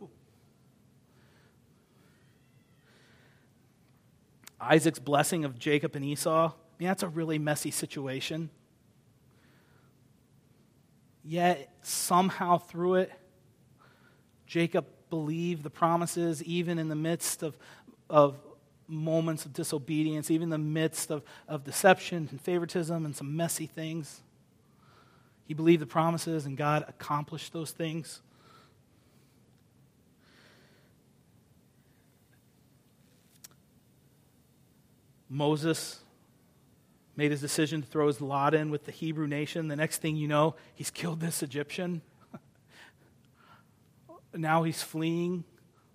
Isaac's 4.59 4.99
blessing 4.99 5.45
of 5.45 5.57
Jacob 5.57 5.95
and 5.95 6.05
Esau? 6.05 6.47
I 6.47 6.51
mean, 6.79 6.87
that's 6.87 7.03
a 7.03 7.07
really 7.07 7.39
messy 7.39 7.71
situation. 7.71 8.49
Yet, 11.23 11.69
somehow 11.81 12.57
through 12.57 12.95
it, 12.95 13.11
Jacob 14.45 14.85
believed 15.09 15.63
the 15.63 15.69
promises, 15.69 16.43
even 16.43 16.79
in 16.79 16.87
the 16.87 16.95
midst 16.95 17.43
of, 17.43 17.57
of 18.09 18.37
moments 18.87 19.45
of 19.45 19.53
disobedience, 19.53 20.31
even 20.31 20.43
in 20.43 20.49
the 20.49 20.57
midst 20.57 21.11
of, 21.11 21.23
of 21.47 21.63
deception 21.63 22.27
and 22.31 22.41
favoritism 22.41 23.05
and 23.05 23.15
some 23.15 23.35
messy 23.35 23.65
things. 23.65 24.21
He 25.45 25.53
believed 25.53 25.81
the 25.81 25.87
promises, 25.87 26.45
and 26.45 26.57
God 26.57 26.85
accomplished 26.87 27.53
those 27.53 27.71
things. 27.71 28.21
Moses 35.29 35.99
made 37.15 37.31
his 37.31 37.41
decision 37.41 37.81
to 37.81 37.87
throw 37.87 38.07
his 38.07 38.21
lot 38.21 38.53
in 38.53 38.69
with 38.69 38.85
the 38.85 38.91
Hebrew 38.91 39.27
nation. 39.27 39.67
The 39.67 39.75
next 39.75 39.97
thing 39.97 40.15
you 40.15 40.27
know, 40.27 40.55
he's 40.73 40.91
killed 40.91 41.19
this 41.19 41.43
Egyptian. 41.43 42.01
now 44.33 44.63
he's 44.63 44.83
fleeing 44.83 45.43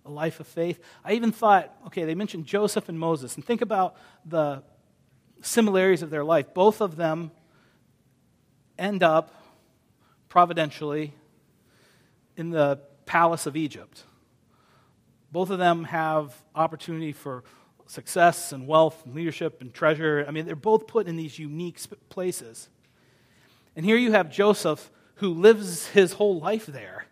a 0.04 0.10
life 0.10 0.40
of 0.40 0.46
faith. 0.46 0.80
I 1.04 1.12
even 1.12 1.32
thought, 1.32 1.74
okay, 1.86 2.04
they 2.04 2.14
mentioned 2.14 2.46
Joseph 2.46 2.88
and 2.88 2.98
Moses, 2.98 3.36
and 3.36 3.44
think 3.44 3.60
about 3.60 3.96
the 4.24 4.62
similarities 5.40 6.02
of 6.02 6.10
their 6.10 6.24
life. 6.24 6.54
Both 6.54 6.80
of 6.80 6.96
them 6.96 7.30
end 8.78 9.02
up 9.02 9.34
providentially 10.28 11.14
in 12.36 12.50
the 12.50 12.80
palace 13.06 13.46
of 13.46 13.56
Egypt. 13.56 14.04
Both 15.30 15.50
of 15.50 15.58
them 15.58 15.84
have 15.84 16.34
opportunity 16.54 17.12
for 17.12 17.44
success 17.86 18.52
and 18.52 18.66
wealth 18.66 19.04
and 19.04 19.14
leadership 19.14 19.60
and 19.60 19.72
treasure. 19.72 20.24
I 20.26 20.30
mean, 20.30 20.46
they're 20.46 20.56
both 20.56 20.86
put 20.86 21.06
in 21.06 21.16
these 21.16 21.38
unique 21.38 21.78
places. 22.08 22.68
And 23.76 23.84
here 23.84 23.96
you 23.96 24.12
have 24.12 24.30
Joseph 24.30 24.90
who 25.16 25.34
lives 25.34 25.88
his 25.88 26.14
whole 26.14 26.40
life 26.40 26.66
there 26.66 27.06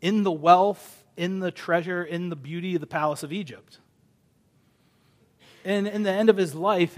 in 0.00 0.22
the 0.22 0.32
wealth, 0.32 1.04
in 1.16 1.40
the 1.40 1.50
treasure, 1.50 2.04
in 2.04 2.28
the 2.28 2.36
beauty 2.36 2.74
of 2.74 2.80
the 2.80 2.86
palace 2.86 3.22
of 3.22 3.32
Egypt. 3.32 3.78
And 5.64 5.88
in 5.88 6.02
the 6.02 6.12
end 6.12 6.30
of 6.30 6.36
his 6.36 6.54
life, 6.54 6.96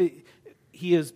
he 0.73 0.95
is 0.95 1.13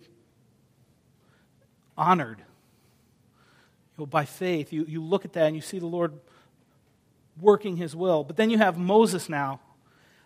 honored. 1.97 2.39
You 2.39 4.01
know, 4.01 4.05
by 4.05 4.25
faith, 4.25 4.73
you, 4.73 4.85
you 4.87 5.03
look 5.03 5.25
at 5.25 5.33
that 5.33 5.47
and 5.47 5.55
you 5.55 5.61
see 5.61 5.79
the 5.79 5.85
Lord 5.85 6.13
working 7.39 7.77
his 7.77 7.95
will. 7.95 8.23
But 8.23 8.37
then 8.37 8.49
you 8.49 8.57
have 8.57 8.77
Moses 8.77 9.29
now. 9.29 9.59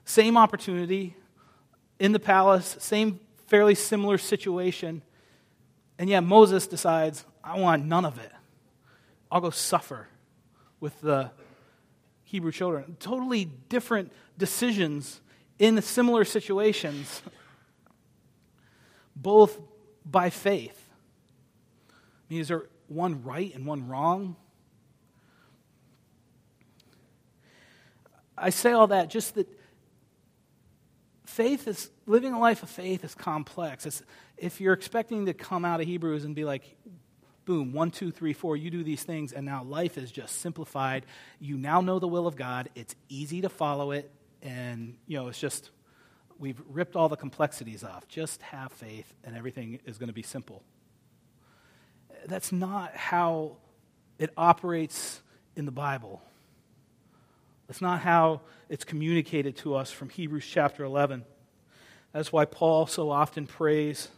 Same 0.05 0.37
opportunity, 0.37 1.15
in 1.99 2.11
the 2.11 2.19
palace, 2.19 2.77
same 2.79 3.19
fairly 3.47 3.75
similar 3.75 4.17
situation. 4.17 5.01
And 5.99 6.09
yet 6.09 6.21
Moses 6.21 6.67
decides, 6.67 7.25
I 7.43 7.59
want 7.59 7.85
none 7.85 8.05
of 8.05 8.17
it. 8.19 8.31
I'll 9.31 9.41
go 9.41 9.49
suffer 9.49 10.07
with 10.79 11.01
the 11.01 11.31
Hebrew 12.27 12.51
children. 12.51 12.97
Totally 12.99 13.45
different 13.45 14.11
decisions 14.37 15.21
in 15.59 15.81
similar 15.81 16.25
situations, 16.25 17.21
both 19.15 19.57
by 20.05 20.29
faith. 20.29 20.89
I 21.89 21.93
mean, 22.33 22.41
is 22.41 22.49
there 22.49 22.63
one 22.89 23.23
right 23.23 23.55
and 23.55 23.65
one 23.65 23.87
wrong? 23.87 24.35
I 28.37 28.49
say 28.49 28.73
all 28.73 28.87
that 28.87 29.09
just 29.09 29.35
that 29.35 29.47
faith 31.25 31.65
is, 31.65 31.89
living 32.05 32.33
a 32.33 32.39
life 32.39 32.61
of 32.61 32.69
faith 32.69 33.05
is 33.05 33.15
complex. 33.15 33.85
It's, 33.85 34.03
if 34.35 34.59
you're 34.59 34.73
expecting 34.73 35.27
to 35.27 35.33
come 35.33 35.63
out 35.63 35.79
of 35.79 35.87
Hebrews 35.87 36.25
and 36.25 36.35
be 36.35 36.43
like, 36.43 36.75
boom, 37.47 37.71
one, 37.71 37.89
two, 37.89 38.11
three, 38.11 38.33
four, 38.33 38.57
you 38.57 38.69
do 38.69 38.83
these 38.83 39.03
things, 39.03 39.31
and 39.31 39.45
now 39.45 39.63
life 39.63 39.97
is 39.97 40.11
just 40.11 40.41
simplified. 40.41 41.05
You 41.39 41.57
now 41.57 41.79
know 41.79 41.97
the 41.97 42.07
will 42.07 42.27
of 42.27 42.35
God. 42.35 42.69
It's 42.75 42.93
easy 43.07 43.41
to 43.41 43.49
follow 43.49 43.91
it, 43.91 44.11
and, 44.43 44.97
you 45.07 45.17
know, 45.17 45.29
it's 45.29 45.39
just, 45.39 45.71
we've 46.37 46.61
ripped 46.69 46.97
all 46.97 47.07
the 47.07 47.15
complexities 47.15 47.85
off. 47.85 48.05
Just 48.09 48.41
have 48.41 48.73
faith, 48.73 49.11
and 49.23 49.35
everything 49.35 49.79
is 49.85 49.97
going 49.97 50.09
to 50.09 50.13
be 50.13 50.21
simple. 50.21 50.61
That's 52.27 52.51
not 52.51 52.93
how 52.95 53.55
it 54.19 54.29
operates 54.35 55.21
in 55.55 55.65
the 55.65 55.71
Bible. 55.71 56.21
That's 57.67 57.81
not 57.81 58.01
how 58.01 58.41
it's 58.67 58.83
communicated 58.83 59.55
to 59.57 59.75
us 59.75 59.89
from 59.89 60.09
Hebrews 60.09 60.45
chapter 60.45 60.83
11. 60.83 61.23
That's 62.11 62.33
why 62.33 62.43
Paul 62.43 62.87
so 62.87 63.09
often 63.09 63.47
prays 63.47 64.09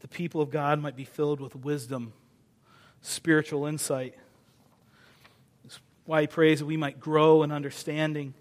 the 0.00 0.08
people 0.08 0.42
of 0.42 0.50
God 0.50 0.80
might 0.80 0.96
be 0.96 1.04
filled 1.04 1.40
with 1.40 1.56
wisdom, 1.56 2.12
spiritual 3.02 3.66
insight. 3.66 4.14
That's 5.64 5.80
why 6.06 6.22
he 6.22 6.26
prays 6.26 6.60
that 6.60 6.66
we 6.66 6.76
might 6.76 6.98
grow 6.98 7.42
in 7.42 7.52
understanding, 7.52 8.32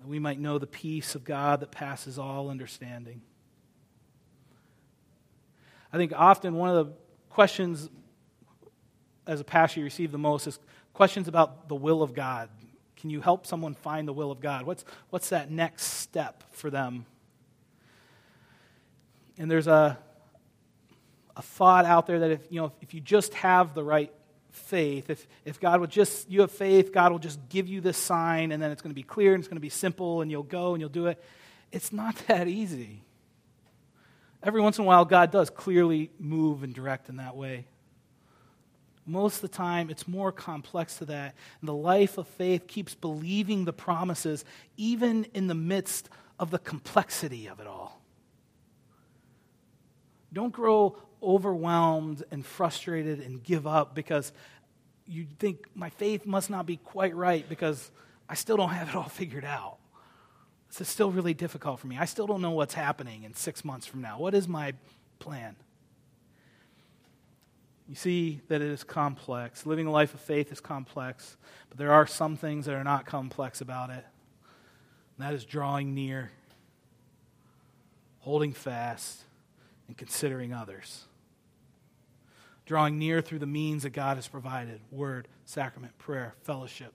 that 0.00 0.08
we 0.08 0.18
might 0.18 0.38
know 0.38 0.58
the 0.58 0.66
peace 0.66 1.14
of 1.14 1.24
God 1.24 1.60
that 1.60 1.70
passes 1.70 2.18
all 2.18 2.50
understanding. 2.50 3.22
I 5.92 5.96
think 5.96 6.12
often 6.14 6.56
one 6.56 6.70
of 6.70 6.86
the 6.86 6.92
questions 7.30 7.88
as 9.26 9.40
a 9.40 9.44
pastor 9.44 9.80
you 9.80 9.84
receive 9.84 10.12
the 10.12 10.18
most 10.18 10.46
is 10.46 10.58
questions 10.92 11.28
about 11.28 11.68
the 11.68 11.74
will 11.74 12.02
of 12.02 12.14
God. 12.14 12.48
Can 12.96 13.10
you 13.10 13.20
help 13.20 13.46
someone 13.46 13.74
find 13.74 14.06
the 14.08 14.12
will 14.12 14.30
of 14.30 14.40
God? 14.40 14.66
What's, 14.66 14.84
what's 15.10 15.28
that 15.28 15.50
next 15.50 15.84
step 15.84 16.42
for 16.52 16.70
them? 16.70 17.06
And 19.38 19.50
there's 19.50 19.66
a, 19.66 19.98
a 21.36 21.42
thought 21.42 21.84
out 21.84 22.06
there 22.06 22.20
that 22.20 22.30
if, 22.30 22.40
you 22.50 22.60
know, 22.60 22.72
if 22.80 22.94
you 22.94 23.00
just 23.00 23.34
have 23.34 23.74
the 23.74 23.82
right 23.82 24.12
faith, 24.50 25.10
if, 25.10 25.26
if 25.44 25.60
God 25.60 25.80
would 25.80 25.90
just, 25.90 26.30
you 26.30 26.42
have 26.42 26.52
faith, 26.52 26.92
God 26.92 27.12
will 27.12 27.18
just 27.18 27.48
give 27.48 27.66
you 27.66 27.80
this 27.80 27.96
sign, 27.96 28.52
and 28.52 28.62
then 28.62 28.70
it's 28.70 28.82
going 28.82 28.92
to 28.92 28.94
be 28.94 29.02
clear 29.02 29.34
and 29.34 29.40
it's 29.40 29.48
going 29.48 29.56
to 29.56 29.60
be 29.60 29.68
simple, 29.68 30.22
and 30.22 30.30
you'll 30.30 30.42
go 30.42 30.74
and 30.74 30.80
you'll 30.80 30.88
do 30.88 31.06
it. 31.06 31.22
it's 31.72 31.92
not 31.92 32.16
that 32.28 32.48
easy. 32.48 33.02
Every 34.42 34.60
once 34.60 34.78
in 34.78 34.84
a 34.84 34.86
while, 34.86 35.04
God 35.04 35.30
does 35.30 35.48
clearly 35.48 36.10
move 36.18 36.62
and 36.62 36.74
direct 36.74 37.08
in 37.08 37.16
that 37.16 37.34
way. 37.34 37.66
Most 39.06 39.36
of 39.36 39.42
the 39.42 39.48
time, 39.48 39.90
it's 39.90 40.06
more 40.06 40.32
complex 40.32 40.96
to 40.96 41.06
that. 41.06 41.34
And 41.60 41.68
the 41.68 41.74
life 41.74 42.16
of 42.16 42.26
faith 42.26 42.66
keeps 42.66 42.94
believing 42.94 43.64
the 43.64 43.72
promises, 43.72 44.44
even 44.76 45.26
in 45.34 45.46
the 45.46 45.54
midst 45.54 46.08
of 46.38 46.50
the 46.50 46.58
complexity 46.58 47.46
of 47.46 47.60
it 47.60 47.66
all. 47.66 48.00
Don't 50.32 50.52
grow 50.52 50.96
overwhelmed 51.24 52.22
and 52.30 52.44
frustrated 52.44 53.20
and 53.20 53.42
give 53.42 53.66
up 53.66 53.94
because 53.94 54.32
you 55.06 55.26
think 55.38 55.66
my 55.74 55.90
faith 55.90 56.26
must 56.26 56.50
not 56.50 56.66
be 56.66 56.76
quite 56.76 57.14
right 57.14 57.48
because 57.48 57.90
I 58.28 58.34
still 58.34 58.56
don't 58.56 58.70
have 58.70 58.88
it 58.88 58.94
all 58.94 59.02
figured 59.08 59.44
out. 59.44 59.78
This 60.68 60.80
is 60.80 60.88
still 60.88 61.10
really 61.10 61.34
difficult 61.34 61.78
for 61.78 61.86
me. 61.86 61.98
I 61.98 62.04
still 62.04 62.26
don't 62.26 62.40
know 62.40 62.50
what's 62.50 62.74
happening 62.74 63.22
in 63.22 63.34
six 63.34 63.64
months 63.64 63.86
from 63.86 64.00
now. 64.00 64.18
What 64.18 64.34
is 64.34 64.48
my 64.48 64.74
plan? 65.18 65.56
You 67.88 67.94
see 67.94 68.40
that 68.48 68.62
it 68.62 68.68
is 68.68 68.82
complex. 68.82 69.66
Living 69.66 69.86
a 69.86 69.90
life 69.90 70.14
of 70.14 70.20
faith 70.20 70.50
is 70.50 70.60
complex, 70.60 71.36
but 71.68 71.78
there 71.78 71.92
are 71.92 72.06
some 72.06 72.36
things 72.36 72.66
that 72.66 72.74
are 72.74 72.84
not 72.84 73.06
complex 73.06 73.60
about 73.60 73.90
it. 73.90 74.04
And 75.16 75.26
that 75.26 75.34
is 75.34 75.44
drawing 75.44 75.94
near, 75.94 76.32
holding 78.20 78.52
fast, 78.52 79.22
and 79.86 79.96
considering 79.96 80.52
others. 80.52 81.04
Drawing 82.66 82.98
near 82.98 83.20
through 83.20 83.40
the 83.40 83.46
means 83.46 83.82
that 83.82 83.90
God 83.90 84.16
has 84.16 84.26
provided 84.26 84.80
word, 84.90 85.28
sacrament, 85.44 85.96
prayer, 85.98 86.34
fellowship. 86.42 86.92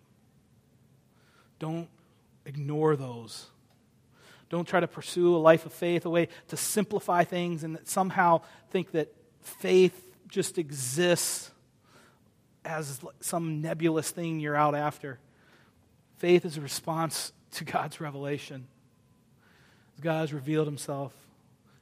Don't 1.59 1.89
ignore 2.45 2.95
those. 2.95 3.47
Don't 4.49 4.67
try 4.67 4.79
to 4.79 4.87
pursue 4.87 5.35
a 5.35 5.37
life 5.37 5.65
of 5.65 5.73
faith, 5.73 6.05
a 6.05 6.09
way 6.09 6.27
to 6.47 6.57
simplify 6.57 7.23
things 7.23 7.63
and 7.63 7.77
somehow 7.83 8.41
think 8.71 8.91
that 8.91 9.13
faith 9.41 10.05
just 10.27 10.57
exists 10.57 11.51
as 12.65 12.99
some 13.19 13.61
nebulous 13.61 14.09
thing 14.09 14.39
you're 14.39 14.55
out 14.55 14.75
after. 14.75 15.19
Faith 16.17 16.45
is 16.45 16.57
a 16.57 16.61
response 16.61 17.31
to 17.51 17.63
God's 17.63 18.01
revelation. 18.01 18.67
God 20.01 20.21
has 20.21 20.33
revealed 20.33 20.67
himself 20.67 21.13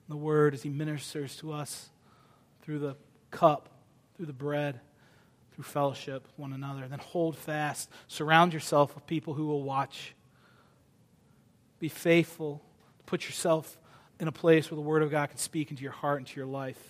in 0.08 0.14
the 0.14 0.18
Word 0.18 0.54
as 0.54 0.64
he 0.64 0.70
ministers 0.70 1.36
to 1.38 1.54
us 1.54 1.90
through 2.62 2.80
the 2.80 2.96
cup, 3.32 3.70
through 4.18 4.26
the 4.26 4.34
bread, 4.34 4.80
through 5.54 5.64
fellowship 5.64 6.24
with 6.24 6.38
one 6.38 6.52
another. 6.52 6.84
And 6.84 6.92
then 6.92 7.00
hold 7.00 7.38
fast. 7.38 7.90
Surround 8.08 8.54
yourself 8.54 8.96
with 8.96 9.08
people 9.08 9.36
who 9.36 9.48
will 9.48 9.64
watch. 9.64 10.16
Be 11.80 11.88
faithful. 11.88 12.62
Put 13.06 13.26
yourself 13.26 13.78
in 14.20 14.28
a 14.28 14.32
place 14.32 14.70
where 14.70 14.76
the 14.76 14.82
Word 14.82 15.04
of 15.04 15.12
God 15.12 15.30
can 15.30 15.38
speak 15.38 15.70
into 15.70 15.84
your 15.84 15.92
heart 15.92 16.18
and 16.18 16.28
to 16.28 16.36
your 16.36 16.48
life. 16.48 16.82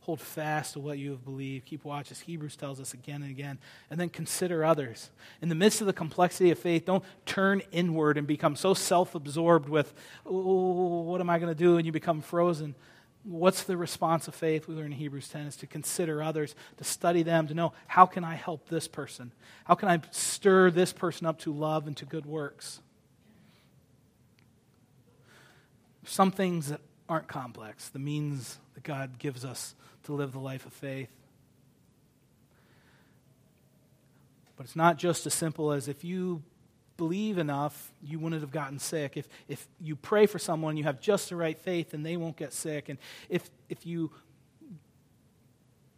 Hold 0.00 0.20
fast 0.20 0.74
to 0.74 0.80
what 0.80 0.98
you 0.98 1.10
have 1.10 1.24
believed. 1.24 1.66
Keep 1.66 1.84
watch, 1.84 2.12
as 2.12 2.20
Hebrews 2.20 2.54
tells 2.54 2.80
us 2.80 2.94
again 2.94 3.22
and 3.22 3.30
again. 3.30 3.58
And 3.90 3.98
then 3.98 4.08
consider 4.08 4.64
others. 4.64 5.10
In 5.42 5.48
the 5.48 5.56
midst 5.56 5.80
of 5.80 5.88
the 5.88 5.92
complexity 5.92 6.52
of 6.52 6.60
faith, 6.60 6.84
don't 6.84 7.02
turn 7.26 7.60
inward 7.72 8.16
and 8.16 8.24
become 8.24 8.54
so 8.54 8.72
self 8.72 9.16
absorbed 9.16 9.68
with, 9.68 9.92
oh, 10.24 11.02
what 11.02 11.20
am 11.20 11.28
I 11.28 11.40
going 11.40 11.52
to 11.52 11.58
do? 11.58 11.76
And 11.76 11.84
you 11.84 11.90
become 11.90 12.20
frozen. 12.20 12.76
What's 13.28 13.64
the 13.64 13.76
response 13.76 14.28
of 14.28 14.36
faith? 14.36 14.68
We 14.68 14.76
learn 14.76 14.86
in 14.86 14.92
Hebrews 14.92 15.28
10 15.28 15.48
is 15.48 15.56
to 15.56 15.66
consider 15.66 16.22
others, 16.22 16.54
to 16.76 16.84
study 16.84 17.24
them, 17.24 17.48
to 17.48 17.54
know 17.54 17.72
how 17.88 18.06
can 18.06 18.22
I 18.22 18.36
help 18.36 18.68
this 18.68 18.86
person? 18.86 19.32
How 19.64 19.74
can 19.74 19.88
I 19.88 20.00
stir 20.12 20.70
this 20.70 20.92
person 20.92 21.26
up 21.26 21.40
to 21.40 21.52
love 21.52 21.88
and 21.88 21.96
to 21.96 22.04
good 22.04 22.24
works? 22.24 22.80
Some 26.04 26.30
things 26.30 26.68
that 26.68 26.80
aren't 27.08 27.26
complex, 27.26 27.88
the 27.88 27.98
means 27.98 28.58
that 28.74 28.84
God 28.84 29.18
gives 29.18 29.44
us 29.44 29.74
to 30.04 30.12
live 30.12 30.30
the 30.30 30.38
life 30.38 30.64
of 30.64 30.72
faith. 30.72 31.10
But 34.56 34.66
it's 34.66 34.76
not 34.76 34.98
just 34.98 35.26
as 35.26 35.34
simple 35.34 35.72
as 35.72 35.88
if 35.88 36.04
you 36.04 36.44
believe 36.96 37.38
enough, 37.38 37.92
you 38.02 38.18
wouldn't 38.18 38.40
have 38.40 38.50
gotten 38.50 38.78
sick. 38.78 39.16
If, 39.16 39.28
if 39.48 39.66
you 39.80 39.96
pray 39.96 40.26
for 40.26 40.38
someone, 40.38 40.76
you 40.76 40.84
have 40.84 41.00
just 41.00 41.28
the 41.28 41.36
right 41.36 41.58
faith, 41.58 41.94
and 41.94 42.04
they 42.04 42.16
won't 42.16 42.36
get 42.36 42.52
sick. 42.52 42.88
And 42.88 42.98
if, 43.28 43.50
if 43.68 43.84
you 43.86 44.10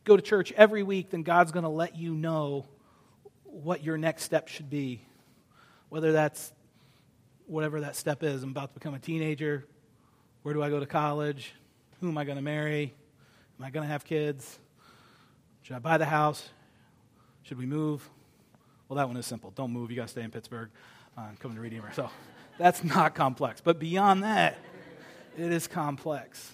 go 0.05 0.17
to 0.17 0.23
church 0.23 0.53
every 0.53 0.83
week, 0.83 1.11
then 1.11 1.23
God's 1.23 1.53
going 1.53 1.65
to 1.65 1.69
let 1.69 1.97
you 1.97 2.15
know 2.15 2.67
what 3.45 3.83
your 3.83 3.99
next 3.99 4.25
step 4.25 4.49
should 4.49 4.71
be. 4.71 5.03
Whether 5.89 6.13
that's 6.13 6.53
whatever 7.47 7.81
that 7.81 7.97
step 7.97 8.23
is. 8.23 8.43
I'm 8.43 8.51
about 8.51 8.75
to 8.75 8.75
become 8.75 8.95
a 8.95 8.99
teenager. 8.99 9.65
Where 10.43 10.55
do 10.55 10.63
I 10.63 10.69
go 10.69 10.81
to 10.81 10.87
college? 10.87 11.55
Who 12.01 12.09
am 12.09 12.19
I 12.19 12.25
going 12.25 12.37
to 12.37 12.43
marry? 12.43 12.95
Am 13.59 13.65
I 13.65 13.71
going 13.71 13.85
to 13.85 13.93
have 13.93 14.05
kids? 14.05 14.59
Should 15.63 15.77
I 15.77 15.79
buy 15.79 15.99
the 15.99 16.07
house? 16.07 16.49
Should 17.43 17.59
we 17.59 17.67
move? 17.67 18.09
Well, 18.89 18.97
that 18.97 19.07
one 19.07 19.17
is 19.17 19.27
simple. 19.27 19.53
Don't 19.55 19.71
move. 19.71 19.91
You 19.91 19.97
got 19.97 20.05
to 20.05 20.09
stay 20.09 20.23
in 20.23 20.31
Pittsburgh. 20.31 20.71
Uh, 21.17 21.27
coming 21.41 21.57
to 21.57 21.61
Redeemer. 21.61 21.93
So 21.95 22.11
that's 22.59 22.85
not 22.85 23.15
complex. 23.17 23.61
But 23.61 23.81
beyond 23.81 24.23
that, 24.23 24.57
it 25.37 25.53
is 25.53 25.67
complex. 25.67 26.53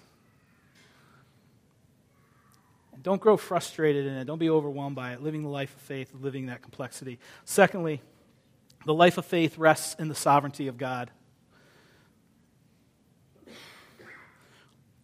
And 2.95 3.03
don't 3.03 3.21
grow 3.21 3.37
frustrated 3.37 4.07
in 4.07 4.15
it. 4.15 4.25
Don't 4.25 4.39
be 4.39 4.49
overwhelmed 4.49 4.97
by 4.97 5.13
it. 5.13 5.23
Living 5.23 5.43
the 5.43 5.51
life 5.51 5.75
of 5.75 5.83
faith, 5.83 6.11
living 6.19 6.47
that 6.47 6.63
complexity. 6.63 7.19
Secondly, 7.45 8.01
the 8.87 8.95
life 8.95 9.19
of 9.19 9.27
faith 9.27 9.59
rests 9.59 9.97
in 9.99 10.09
the 10.09 10.15
sovereignty 10.15 10.67
of 10.67 10.79
God. 10.79 11.11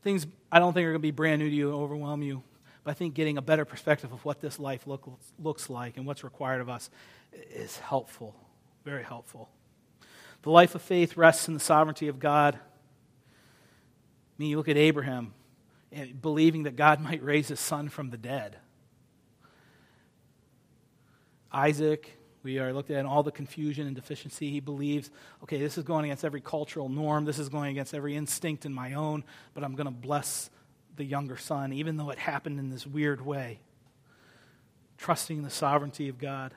Things 0.02 0.26
I 0.50 0.58
don't 0.58 0.72
think 0.72 0.84
are 0.86 0.92
going 0.92 0.94
to 0.94 0.98
be 1.00 1.10
brand 1.10 1.40
new 1.42 1.50
to 1.50 1.54
you 1.54 1.68
and 1.68 1.76
overwhelm 1.76 2.22
you, 2.22 2.42
but 2.84 2.90
I 2.90 2.94
think 2.94 3.14
getting 3.14 3.38
a 3.38 3.42
better 3.42 3.64
perspective 3.64 4.12
of 4.12 4.24
what 4.24 4.40
this 4.40 4.58
life 4.58 4.86
look, 4.86 5.08
looks 5.38 5.68
like 5.68 5.96
and 5.96 6.06
what's 6.06 6.24
required 6.24 6.60
of 6.60 6.68
us 6.68 6.90
is 7.52 7.78
helpful, 7.78 8.34
very 8.84 9.02
helpful. 9.02 9.48
The 10.42 10.50
life 10.50 10.74
of 10.74 10.82
faith 10.82 11.16
rests 11.16 11.48
in 11.48 11.54
the 11.54 11.60
sovereignty 11.60 12.08
of 12.08 12.18
God. 12.18 12.54
I 12.54 12.58
mean, 14.38 14.48
you 14.48 14.56
look 14.56 14.68
at 14.68 14.78
Abraham, 14.78 15.34
believing 16.20 16.62
that 16.62 16.76
God 16.76 17.00
might 17.02 17.22
raise 17.22 17.48
his 17.48 17.60
son 17.60 17.88
from 17.90 18.10
the 18.10 18.16
dead. 18.16 18.56
Isaac, 21.52 22.16
we 22.42 22.58
are 22.58 22.72
looked 22.72 22.90
at 22.90 22.98
in 22.98 23.06
all 23.06 23.22
the 23.22 23.32
confusion 23.32 23.86
and 23.86 23.94
deficiency. 23.94 24.50
He 24.50 24.60
believes, 24.60 25.10
okay, 25.42 25.58
this 25.58 25.76
is 25.76 25.84
going 25.84 26.06
against 26.06 26.24
every 26.24 26.40
cultural 26.40 26.88
norm. 26.88 27.26
This 27.26 27.38
is 27.38 27.50
going 27.50 27.70
against 27.70 27.92
every 27.92 28.16
instinct 28.16 28.64
in 28.64 28.72
my 28.72 28.94
own, 28.94 29.24
but 29.52 29.62
I'm 29.62 29.74
going 29.74 29.86
to 29.86 29.90
bless 29.90 30.48
the 31.00 31.06
younger 31.06 31.38
son, 31.38 31.72
even 31.72 31.96
though 31.96 32.10
it 32.10 32.18
happened 32.18 32.58
in 32.58 32.68
this 32.68 32.86
weird 32.86 33.24
way. 33.24 33.58
Trusting 34.98 35.38
in 35.38 35.42
the 35.42 35.48
sovereignty 35.48 36.10
of 36.10 36.18
God. 36.18 36.52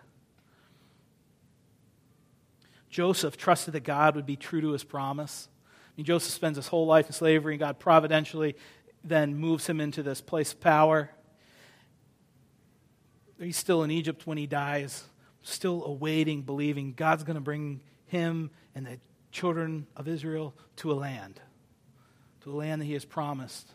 Joseph 2.90 3.38
trusted 3.38 3.74
that 3.74 3.86
God 3.86 4.18
would 4.18 4.26
be 4.26 4.36
true 4.36 4.60
to 4.60 4.72
his 4.72 4.84
promise. 4.84 5.48
I 5.70 5.92
mean, 5.96 6.06
Joseph 6.06 6.34
spends 6.34 6.58
his 6.58 6.68
whole 6.68 6.86
life 6.86 7.08
in 7.08 7.14
slavery, 7.14 7.54
and 7.54 7.60
God 7.62 7.80
providentially 7.80 8.58
then 9.02 9.34
moves 9.34 9.66
him 9.66 9.80
into 9.80 10.04
this 10.04 10.20
place 10.20 10.52
of 10.52 10.60
power. 10.60 11.10
He's 13.40 13.56
still 13.56 13.84
in 13.84 13.92
Egypt 13.92 14.28
when 14.28 14.38
he 14.38 14.46
dies 14.46 15.06
still 15.42 15.86
awaiting, 15.86 16.42
believing 16.42 16.94
God's 16.94 17.24
going 17.24 17.36
to 17.36 17.42
bring 17.42 17.80
him 18.08 18.52
and 18.76 18.86
the 18.86 19.00
children 19.32 19.88
of 19.96 20.10
Israel 20.10 20.54
to 20.78 20.92
a 20.92 20.96
land, 20.96 21.40
to 22.42 22.52
a 22.52 22.56
land 22.56 22.82
that 22.82 22.86
he 22.86 22.94
has 22.94 23.06
promised. 23.06 23.72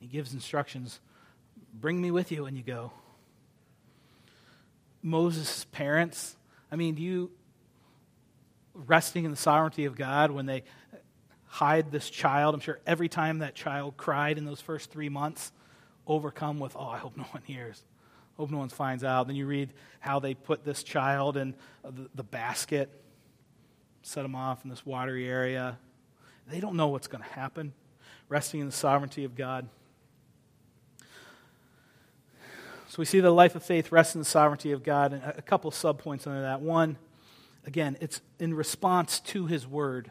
He 0.00 0.06
gives 0.06 0.32
instructions 0.32 1.00
bring 1.72 2.00
me 2.00 2.10
with 2.10 2.32
you 2.32 2.44
when 2.44 2.56
you 2.56 2.62
go. 2.62 2.92
Moses' 5.02 5.64
parents, 5.70 6.36
I 6.72 6.76
mean, 6.76 6.94
do 6.94 7.02
you, 7.02 7.30
resting 8.74 9.24
in 9.24 9.30
the 9.30 9.36
sovereignty 9.36 9.84
of 9.84 9.96
God 9.96 10.30
when 10.30 10.46
they 10.46 10.64
hide 11.46 11.90
this 11.90 12.10
child, 12.10 12.54
I'm 12.54 12.60
sure 12.60 12.80
every 12.86 13.08
time 13.08 13.38
that 13.38 13.54
child 13.54 13.96
cried 13.96 14.38
in 14.38 14.44
those 14.44 14.60
first 14.60 14.90
three 14.90 15.08
months, 15.08 15.52
overcome 16.06 16.58
with, 16.58 16.76
oh, 16.76 16.88
I 16.88 16.98
hope 16.98 17.16
no 17.16 17.24
one 17.24 17.42
hears. 17.44 17.82
Hope 18.36 18.50
no 18.50 18.58
one 18.58 18.68
finds 18.68 19.02
out. 19.02 19.26
Then 19.26 19.36
you 19.36 19.46
read 19.46 19.70
how 20.00 20.20
they 20.20 20.34
put 20.34 20.64
this 20.64 20.82
child 20.82 21.36
in 21.36 21.54
the, 21.82 22.08
the 22.14 22.22
basket, 22.22 22.88
set 24.02 24.24
him 24.24 24.34
off 24.34 24.64
in 24.64 24.70
this 24.70 24.86
watery 24.86 25.28
area. 25.28 25.78
They 26.48 26.60
don't 26.60 26.76
know 26.76 26.88
what's 26.88 27.08
going 27.08 27.22
to 27.22 27.30
happen, 27.30 27.72
resting 28.28 28.60
in 28.60 28.66
the 28.66 28.72
sovereignty 28.72 29.24
of 29.24 29.34
God. 29.34 29.68
So 32.88 32.96
we 32.98 33.04
see 33.04 33.20
the 33.20 33.30
life 33.30 33.54
of 33.54 33.62
faith 33.62 33.92
rests 33.92 34.14
in 34.14 34.20
the 34.20 34.24
sovereignty 34.24 34.72
of 34.72 34.82
God, 34.82 35.12
and 35.12 35.22
a 35.22 35.42
couple 35.42 35.70
subpoints 35.70 36.26
under 36.26 36.40
that. 36.40 36.62
One, 36.62 36.96
again, 37.66 37.98
it's 38.00 38.22
in 38.38 38.54
response 38.54 39.20
to 39.20 39.44
his 39.44 39.66
word. 39.66 40.10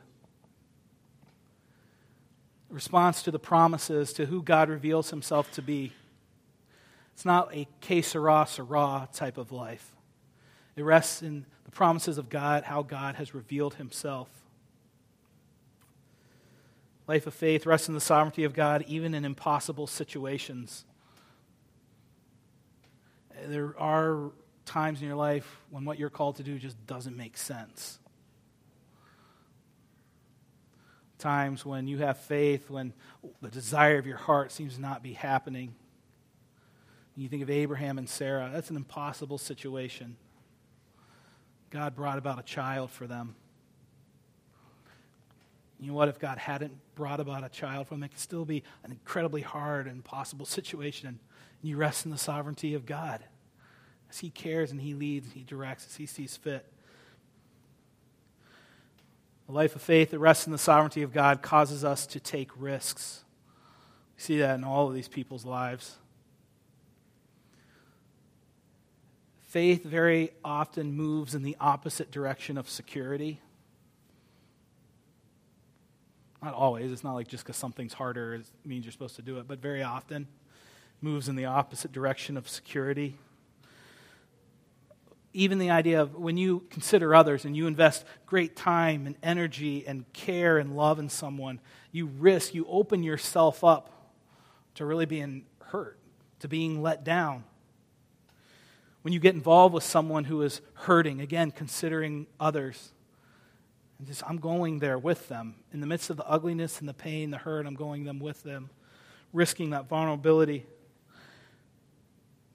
Response 2.69 3.23
to 3.23 3.31
the 3.31 3.39
promises, 3.39 4.13
to 4.13 4.27
who 4.27 4.43
God 4.43 4.69
reveals 4.69 5.09
himself 5.09 5.51
to 5.53 5.61
be. 5.63 5.93
It's 7.15 7.25
not 7.25 7.51
a 7.51 7.67
que 7.81 8.03
sera, 8.03 8.47
type 9.11 9.39
of 9.39 9.51
life. 9.51 9.95
It 10.75 10.83
rests 10.83 11.23
in 11.23 11.47
the 11.65 11.71
promises 11.71 12.19
of 12.19 12.29
God, 12.29 12.63
how 12.65 12.83
God 12.83 13.15
has 13.15 13.33
revealed 13.33 13.75
himself. 13.75 14.29
Life 17.07 17.25
of 17.25 17.33
faith 17.33 17.65
rests 17.65 17.87
in 17.87 17.95
the 17.95 18.01
sovereignty 18.01 18.43
of 18.43 18.53
God, 18.53 18.85
even 18.87 19.15
in 19.15 19.25
impossible 19.25 19.87
situations. 19.87 20.85
There 23.45 23.76
are 23.80 24.32
times 24.65 25.02
in 25.02 25.08
your 25.08 25.15
life 25.15 25.62
when 25.69 25.86
what 25.86 26.00
you're 26.00 26.10
called 26.10 26.38
to 26.38 26.43
do 26.43 26.60
just 26.60 26.86
doesn't 26.88 27.15
make 27.15 27.38
sense. 27.38 28.00
Times 31.17 31.65
when 31.65 31.88
you 31.88 31.97
have 32.00 32.17
faith, 32.19 32.69
when 32.69 32.93
the 33.41 33.50
desire 33.50 33.97
of 33.97 34.06
your 34.06 34.17
heart 34.17 34.52
seems 34.52 34.76
to 34.76 34.82
not 34.82 35.02
be 35.02 35.13
happening. 35.13 35.73
You 37.15 37.28
think 37.28 37.41
of 37.41 37.50
Abraham 37.50 37.97
and 37.97 38.08
Sarah, 38.08 38.52
that's 38.54 38.69
an 38.69 38.76
impossible 38.76 39.39
situation. 39.39 40.17
God 41.71 41.95
brought 41.95 42.19
about 42.19 42.39
a 42.39 42.43
child 42.43 42.91
for 42.91 43.08
them. 43.08 43.36
You 45.80 45.89
know 45.89 45.93
what? 45.93 46.08
If 46.08 46.19
God 46.19 46.38
hadn't 46.38 46.73
brought 46.95 47.19
about 47.19 47.43
a 47.43 47.50
child 47.50 47.88
for 47.88 47.95
them, 47.95 48.04
it 48.04 48.10
could 48.10 48.19
still 48.19 48.45
be 48.45 48.63
an 48.84 48.91
incredibly 48.91 49.41
hard 49.41 49.86
and 49.86 49.95
impossible 49.95 50.45
situation. 50.60 51.08
And 51.08 51.19
you 51.61 51.77
rest 51.77 52.05
in 52.05 52.11
the 52.11 52.17
sovereignty 52.17 52.73
of 52.73 52.85
God 52.85 53.23
as 54.09 54.19
He 54.19 54.29
cares 54.29 54.71
and 54.71 54.81
He 54.81 54.93
leads 54.93 55.27
and 55.27 55.35
He 55.35 55.43
directs 55.43 55.85
as 55.87 55.95
He 55.95 56.05
sees 56.05 56.37
fit. 56.37 56.65
A 59.49 59.51
life 59.51 59.75
of 59.75 59.81
faith 59.81 60.11
that 60.11 60.19
rests 60.19 60.45
in 60.45 60.51
the 60.51 60.57
sovereignty 60.57 61.03
of 61.03 61.13
God 61.13 61.41
causes 61.41 61.83
us 61.83 62.05
to 62.07 62.19
take 62.19 62.51
risks. 62.57 63.23
We 64.17 64.21
see 64.21 64.37
that 64.39 64.55
in 64.55 64.63
all 64.63 64.87
of 64.87 64.93
these 64.93 65.07
people's 65.07 65.45
lives. 65.45 65.95
Faith 69.45 69.85
very 69.85 70.31
often 70.43 70.91
moves 70.91 71.33
in 71.33 71.43
the 71.43 71.55
opposite 71.59 72.11
direction 72.11 72.57
of 72.57 72.69
security. 72.69 73.39
Not 76.43 76.53
always. 76.53 76.91
It's 76.91 77.03
not 77.03 77.13
like 77.13 77.29
just 77.29 77.45
because 77.45 77.55
something's 77.55 77.93
harder 77.93 78.41
means 78.65 78.85
you're 78.85 78.91
supposed 78.91 79.15
to 79.15 79.21
do 79.21 79.39
it, 79.39 79.47
but 79.47 79.59
very 79.59 79.81
often 79.81 80.27
moves 81.01 81.29
in 81.29 81.36
the 81.36 81.45
opposite 81.45 81.91
direction 81.91 82.38
of 82.38 82.49
security 82.49 83.17
even 85.38 85.60
the 85.60 85.69
idea 85.69 86.01
of 86.01 86.15
when 86.15 86.36
you 86.36 86.63
consider 86.71 87.13
others 87.13 87.45
and 87.45 87.55
you 87.55 87.67
invest 87.67 88.05
great 88.25 88.55
time 88.55 89.05
and 89.05 89.15
energy 89.21 89.86
and 89.86 90.12
care 90.12 90.57
and 90.57 90.75
love 90.75 90.97
in 90.97 91.10
someone, 91.10 91.60
you 91.91 92.07
risk, 92.07 92.55
you 92.55 92.65
open 92.67 93.03
yourself 93.03 93.63
up 93.63 93.91
to 94.73 94.83
really 94.83 95.05
being 95.05 95.45
hurt, 95.65 95.99
to 96.39 96.47
being 96.47 96.81
let 96.81 97.03
down. 97.03 97.43
When 99.03 99.13
you 99.13 99.19
get 99.19 99.36
involved 99.36 99.75
with 99.75 99.83
someone 99.83 100.23
who 100.23 100.41
is 100.41 100.62
hurting, 100.73 101.21
again, 101.21 101.51
considering 101.51 102.25
others, 102.39 102.91
and 103.99 104.07
just 104.07 104.23
I'm 104.27 104.38
going 104.38 104.79
there 104.79 104.97
with 104.97 105.29
them. 105.29 105.53
In 105.71 105.81
the 105.81 105.88
midst 105.88 106.10
of 106.10 106.17
the 106.17 106.27
ugliness 106.27 106.79
and 106.79 106.89
the 106.89 106.95
pain, 106.95 107.29
the 107.29 107.38
hurt, 107.38 107.67
I'm 107.67 107.75
going 107.75 108.05
them 108.05 108.17
with 108.17 108.41
them, 108.41 108.71
risking 109.33 109.69
that 109.69 109.88
vulnerability. 109.88 110.65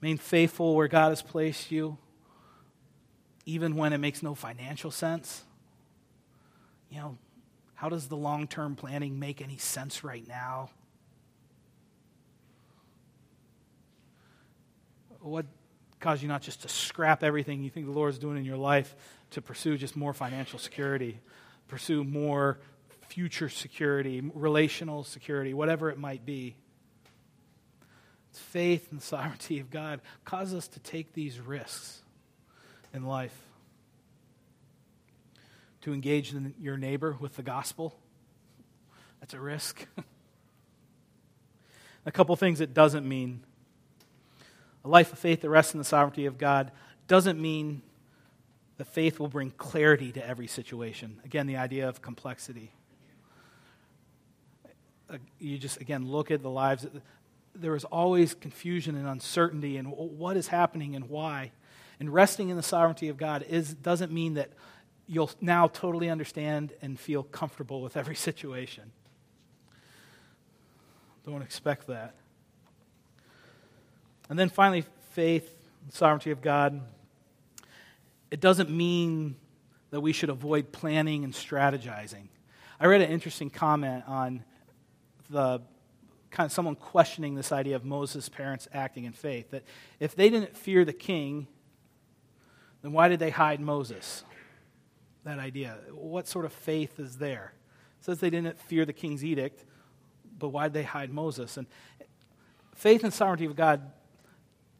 Remain 0.03 0.17
faithful 0.17 0.75
where 0.75 0.89
God 0.89 1.11
has 1.11 1.21
placed 1.21 1.71
you 1.71 1.97
even 3.45 3.77
when 3.77 3.93
it 3.93 3.99
makes 3.99 4.21
no 4.21 4.35
financial 4.35 4.91
sense? 4.91 5.45
You 6.89 6.97
know, 6.97 7.17
how 7.73 7.87
does 7.87 8.09
the 8.09 8.17
long 8.17 8.47
term 8.47 8.75
planning 8.75 9.17
make 9.17 9.41
any 9.41 9.55
sense 9.55 10.03
right 10.03 10.27
now? 10.27 10.71
What 15.21 15.45
caused 16.01 16.21
you 16.21 16.27
not 16.27 16.41
just 16.41 16.63
to 16.63 16.67
scrap 16.67 17.23
everything 17.23 17.63
you 17.63 17.69
think 17.69 17.85
the 17.85 17.93
Lord 17.93 18.09
is 18.09 18.19
doing 18.19 18.35
in 18.35 18.43
your 18.43 18.57
life 18.57 18.93
to 19.29 19.41
pursue 19.41 19.77
just 19.77 19.95
more 19.95 20.13
financial 20.13 20.59
security, 20.59 21.21
pursue 21.69 22.03
more 22.03 22.59
future 23.07 23.47
security, 23.47 24.21
relational 24.33 25.05
security, 25.05 25.53
whatever 25.53 25.89
it 25.89 25.97
might 25.97 26.25
be? 26.25 26.57
Faith 28.39 28.87
and 28.91 28.99
the 28.99 29.05
sovereignty 29.05 29.59
of 29.59 29.69
God 29.69 30.01
cause 30.25 30.53
us 30.53 30.67
to 30.69 30.79
take 30.79 31.13
these 31.13 31.39
risks 31.39 32.01
in 32.93 33.05
life. 33.05 33.35
To 35.81 35.93
engage 35.93 36.33
in 36.33 36.53
your 36.59 36.77
neighbor 36.77 37.17
with 37.19 37.35
the 37.35 37.43
gospel, 37.43 37.95
that's 39.19 39.33
a 39.33 39.39
risk. 39.39 39.85
a 42.05 42.11
couple 42.11 42.35
things 42.35 42.61
it 42.61 42.73
doesn't 42.73 43.07
mean. 43.07 43.43
A 44.85 44.87
life 44.87 45.13
of 45.13 45.19
faith 45.19 45.41
that 45.41 45.49
rests 45.49 45.73
in 45.73 45.77
the 45.77 45.85
sovereignty 45.85 46.25
of 46.25 46.37
God 46.37 46.71
doesn't 47.07 47.39
mean 47.39 47.81
that 48.77 48.87
faith 48.87 49.19
will 49.19 49.27
bring 49.27 49.51
clarity 49.51 50.11
to 50.11 50.27
every 50.27 50.47
situation. 50.47 51.19
Again, 51.23 51.47
the 51.47 51.57
idea 51.57 51.87
of 51.87 52.01
complexity. 52.01 52.71
Uh, 55.09 55.17
you 55.39 55.57
just, 55.57 55.79
again, 55.79 56.07
look 56.07 56.31
at 56.31 56.41
the 56.41 56.49
lives. 56.49 56.87
There 57.55 57.75
is 57.75 57.85
always 57.85 58.33
confusion 58.33 58.95
and 58.95 59.07
uncertainty 59.07 59.77
and 59.77 59.87
what 59.89 60.37
is 60.37 60.47
happening 60.47 60.95
and 60.95 61.09
why. 61.09 61.51
And 61.99 62.13
resting 62.13 62.49
in 62.49 62.57
the 62.57 62.63
sovereignty 62.63 63.09
of 63.09 63.17
God 63.17 63.45
is, 63.47 63.73
doesn't 63.73 64.11
mean 64.11 64.33
that 64.35 64.51
you'll 65.07 65.31
now 65.39 65.67
totally 65.67 66.09
understand 66.09 66.73
and 66.81 66.99
feel 66.99 67.23
comfortable 67.23 67.81
with 67.81 67.95
every 67.95 68.15
situation. 68.27 68.91
Don't 71.25 71.41
expect 71.41 71.87
that. 71.87 72.15
And 74.29 74.37
then 74.37 74.49
finally, 74.49 74.85
faith, 75.11 75.53
sovereignty 75.89 76.31
of 76.31 76.41
God. 76.41 76.81
It 78.31 78.39
doesn't 78.39 78.69
mean 78.69 79.35
that 79.91 80.01
we 80.01 80.11
should 80.11 80.29
avoid 80.29 80.71
planning 80.71 81.23
and 81.23 81.33
strategizing. 81.33 82.27
I 82.79 82.87
read 82.87 83.01
an 83.01 83.11
interesting 83.11 83.49
comment 83.49 84.03
on 84.07 84.43
the 85.29 85.61
kind 86.33 86.47
of 86.47 86.51
someone 86.51 86.75
questioning 86.75 87.35
this 87.35 87.51
idea 87.51 87.75
of 87.75 87.85
Moses' 87.85 88.27
parents 88.27 88.67
acting 88.73 89.03
in 89.05 89.13
faith. 89.13 89.51
That 89.51 89.63
if 89.99 90.15
they 90.15 90.29
didn't 90.29 90.57
fear 90.57 90.83
the 90.83 90.91
king, 90.91 91.47
then 92.81 92.91
why 92.91 93.07
did 93.07 93.19
they 93.19 93.29
hide 93.29 93.61
Moses? 93.61 94.23
That 95.23 95.37
idea. 95.37 95.77
What 95.91 96.27
sort 96.27 96.45
of 96.45 96.51
faith 96.51 96.99
is 96.99 97.17
there? 97.17 97.53
It 97.99 98.05
says 98.05 98.19
they 98.19 98.31
didn't 98.31 98.59
fear 98.59 98.83
the 98.83 98.93
king's 98.93 99.23
edict, 99.23 99.63
but 100.37 100.49
why 100.49 100.63
did 100.63 100.73
they 100.73 100.83
hide 100.83 101.13
Moses? 101.13 101.55
And 101.55 101.67
faith 102.73 103.03
and 103.03 103.13
sovereignty 103.13 103.45
of 103.45 103.55
God 103.55 103.91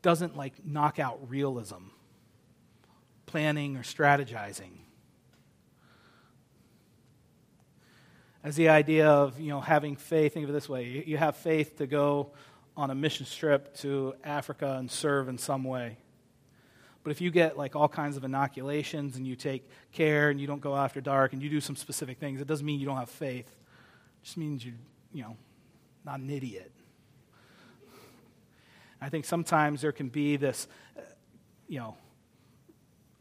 doesn't 0.01 0.35
like 0.35 0.65
knock 0.65 0.97
out 0.97 1.19
realism, 1.29 1.89
planning 3.27 3.77
or 3.77 3.83
strategizing. 3.83 4.82
As 8.43 8.55
the 8.57 8.69
idea 8.69 9.07
of 9.07 9.39
you 9.39 9.49
know 9.49 9.61
having 9.61 9.95
faith, 9.95 10.33
think 10.33 10.43
of 10.43 10.49
it 10.49 10.53
this 10.53 10.67
way: 10.67 11.03
you 11.07 11.17
have 11.17 11.37
faith 11.37 11.77
to 11.77 11.87
go 11.87 12.31
on 12.75 12.89
a 12.89 12.95
mission 12.95 13.25
trip 13.25 13.75
to 13.77 14.15
Africa 14.23 14.75
and 14.79 14.89
serve 14.91 15.29
in 15.29 15.37
some 15.37 15.63
way. 15.63 15.97
But 17.03 17.11
if 17.11 17.21
you 17.21 17.31
get 17.31 17.57
like 17.57 17.75
all 17.75 17.87
kinds 17.87 18.17
of 18.17 18.23
inoculations 18.23 19.17
and 19.17 19.27
you 19.27 19.35
take 19.35 19.69
care 19.91 20.29
and 20.29 20.39
you 20.39 20.47
don't 20.47 20.61
go 20.61 20.75
after 20.75 21.01
dark 21.01 21.33
and 21.33 21.41
you 21.41 21.49
do 21.49 21.59
some 21.59 21.75
specific 21.75 22.17
things, 22.17 22.41
it 22.41 22.47
doesn't 22.47 22.65
mean 22.65 22.79
you 22.79 22.85
don't 22.85 22.97
have 22.97 23.09
faith. 23.09 23.47
It 23.47 24.25
just 24.25 24.37
means 24.37 24.65
you're, 24.65 24.75
you 25.11 25.23
know, 25.23 25.35
not 26.05 26.19
an 26.19 26.29
idiot. 26.29 26.71
I 29.01 29.09
think 29.09 29.25
sometimes 29.25 29.81
there 29.81 29.91
can 29.91 30.07
be 30.07 30.37
this, 30.37 30.67
uh, 30.97 31.01
you 31.67 31.79
know, 31.79 31.97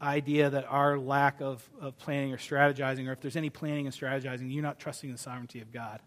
idea 0.03 0.49
that 0.49 0.65
our 0.69 0.99
lack 0.99 1.41
of, 1.41 1.67
of 1.79 1.97
planning 1.97 2.33
or 2.33 2.37
strategizing, 2.37 3.07
or 3.07 3.13
if 3.13 3.21
there's 3.21 3.35
any 3.35 3.49
planning 3.49 3.85
and 3.85 3.95
strategizing, 3.95 4.53
you're 4.53 4.63
not 4.63 4.79
trusting 4.79 5.11
the 5.11 5.17
sovereignty 5.17 5.61
of 5.61 5.71
God. 5.71 5.99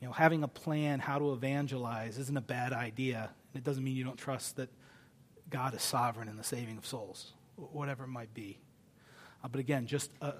You 0.00 0.06
know, 0.06 0.12
having 0.12 0.44
a 0.44 0.48
plan 0.48 1.00
how 1.00 1.18
to 1.18 1.32
evangelize 1.32 2.18
isn't 2.18 2.36
a 2.36 2.42
bad 2.42 2.72
idea. 2.72 3.30
It 3.54 3.64
doesn't 3.64 3.82
mean 3.82 3.96
you 3.96 4.04
don't 4.04 4.16
trust 4.16 4.56
that 4.56 4.70
God 5.50 5.74
is 5.74 5.82
sovereign 5.82 6.28
in 6.28 6.36
the 6.36 6.44
saving 6.44 6.78
of 6.78 6.86
souls, 6.86 7.32
whatever 7.56 8.04
it 8.04 8.08
might 8.08 8.32
be. 8.32 8.58
Uh, 9.42 9.48
but 9.48 9.60
again, 9.60 9.86
just 9.86 10.10
a, 10.20 10.34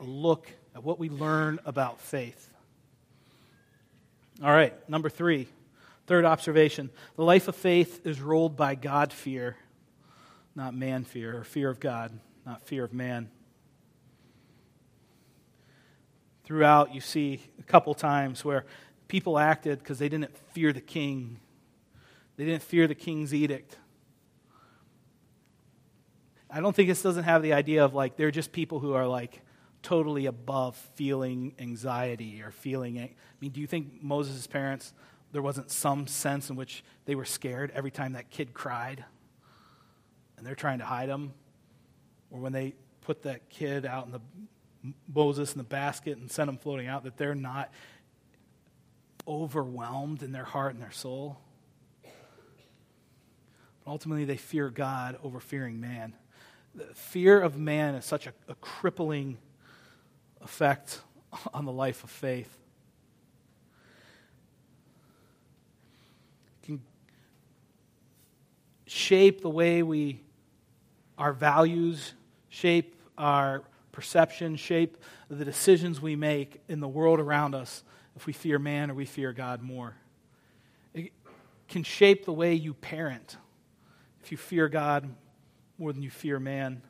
a 0.00 0.04
look 0.04 0.50
at 0.74 0.84
what 0.84 0.98
we 0.98 1.08
learn 1.08 1.58
about 1.64 2.00
faith. 2.00 2.50
All 4.42 4.50
right, 4.52 4.74
number 4.88 5.08
three, 5.08 5.48
third 6.06 6.24
observation. 6.24 6.90
The 7.16 7.24
life 7.24 7.48
of 7.48 7.56
faith 7.56 8.06
is 8.06 8.20
ruled 8.20 8.56
by 8.56 8.74
God 8.74 9.12
fear, 9.12 9.56
not 10.58 10.74
man 10.74 11.04
fear, 11.04 11.38
or 11.38 11.44
fear 11.44 11.70
of 11.70 11.78
God, 11.78 12.18
not 12.44 12.66
fear 12.66 12.82
of 12.82 12.92
man. 12.92 13.30
Throughout, 16.42 16.92
you 16.92 17.00
see 17.00 17.40
a 17.60 17.62
couple 17.62 17.94
times 17.94 18.44
where 18.44 18.66
people 19.06 19.38
acted 19.38 19.78
because 19.78 20.00
they 20.00 20.08
didn't 20.08 20.36
fear 20.52 20.72
the 20.72 20.80
king, 20.80 21.38
they 22.36 22.44
didn't 22.44 22.64
fear 22.64 22.88
the 22.88 22.96
king's 22.96 23.32
edict. 23.32 23.76
I 26.50 26.60
don't 26.60 26.74
think 26.74 26.88
this 26.88 27.02
doesn't 27.02 27.24
have 27.24 27.42
the 27.42 27.52
idea 27.52 27.84
of 27.84 27.94
like 27.94 28.16
they're 28.16 28.32
just 28.32 28.50
people 28.50 28.80
who 28.80 28.94
are 28.94 29.06
like 29.06 29.42
totally 29.84 30.26
above 30.26 30.74
feeling 30.96 31.54
anxiety 31.60 32.42
or 32.42 32.50
feeling. 32.50 32.98
I 32.98 33.14
mean, 33.40 33.52
do 33.52 33.60
you 33.60 33.68
think 33.68 34.02
Moses' 34.02 34.48
parents, 34.48 34.92
there 35.30 35.42
wasn't 35.42 35.70
some 35.70 36.08
sense 36.08 36.50
in 36.50 36.56
which 36.56 36.82
they 37.04 37.14
were 37.14 37.24
scared 37.24 37.70
every 37.76 37.92
time 37.92 38.14
that 38.14 38.30
kid 38.30 38.54
cried 38.54 39.04
and 40.38 40.46
they're 40.46 40.54
trying 40.54 40.78
to 40.78 40.84
hide 40.84 41.08
him? 41.08 41.34
Or 42.30 42.40
when 42.40 42.52
they 42.52 42.74
put 43.02 43.22
that 43.24 43.50
kid 43.50 43.84
out 43.84 44.06
in 44.06 44.12
the 44.12 44.20
Moses 45.12 45.52
in 45.52 45.58
the 45.58 45.64
basket 45.64 46.16
and 46.18 46.30
sent 46.30 46.48
him 46.48 46.56
floating 46.56 46.86
out, 46.86 47.04
that 47.04 47.16
they're 47.16 47.34
not 47.34 47.70
overwhelmed 49.26 50.22
in 50.22 50.32
their 50.32 50.44
heart 50.44 50.72
and 50.72 50.82
their 50.82 50.92
soul. 50.92 51.38
But 53.84 53.90
ultimately, 53.90 54.24
they 54.24 54.36
fear 54.36 54.70
God 54.70 55.18
over 55.22 55.40
fearing 55.40 55.80
man. 55.80 56.14
The 56.74 56.84
fear 56.94 57.40
of 57.40 57.58
man 57.58 57.94
is 57.94 58.04
such 58.04 58.26
a, 58.26 58.32
a 58.46 58.54
crippling 58.56 59.38
effect 60.40 61.00
on 61.52 61.64
the 61.64 61.72
life 61.72 62.04
of 62.04 62.10
faith. 62.10 62.56
It 66.62 66.66
can 66.66 66.82
shape 68.86 69.40
the 69.40 69.50
way 69.50 69.82
we, 69.82 70.22
our 71.18 71.32
values, 71.32 72.14
shape 72.48 72.94
our 73.18 73.62
perception, 73.92 74.56
shape 74.56 74.96
the 75.28 75.44
decisions 75.44 76.00
we 76.00 76.16
make 76.16 76.60
in 76.68 76.80
the 76.80 76.88
world 76.88 77.20
around 77.20 77.54
us 77.54 77.82
if 78.16 78.26
we 78.26 78.32
fear 78.32 78.58
man 78.58 78.90
or 78.90 78.94
we 78.94 79.04
fear 79.04 79.32
God 79.32 79.60
more. 79.60 79.94
It 80.94 81.12
can 81.68 81.82
shape 81.82 82.24
the 82.24 82.32
way 82.32 82.54
you 82.54 82.72
parent 82.72 83.36
if 84.22 84.30
you 84.30 84.38
fear 84.38 84.68
God 84.68 85.08
more 85.76 85.92
than 85.92 86.02
you 86.02 86.10
fear 86.10 86.38
man. 86.38 86.82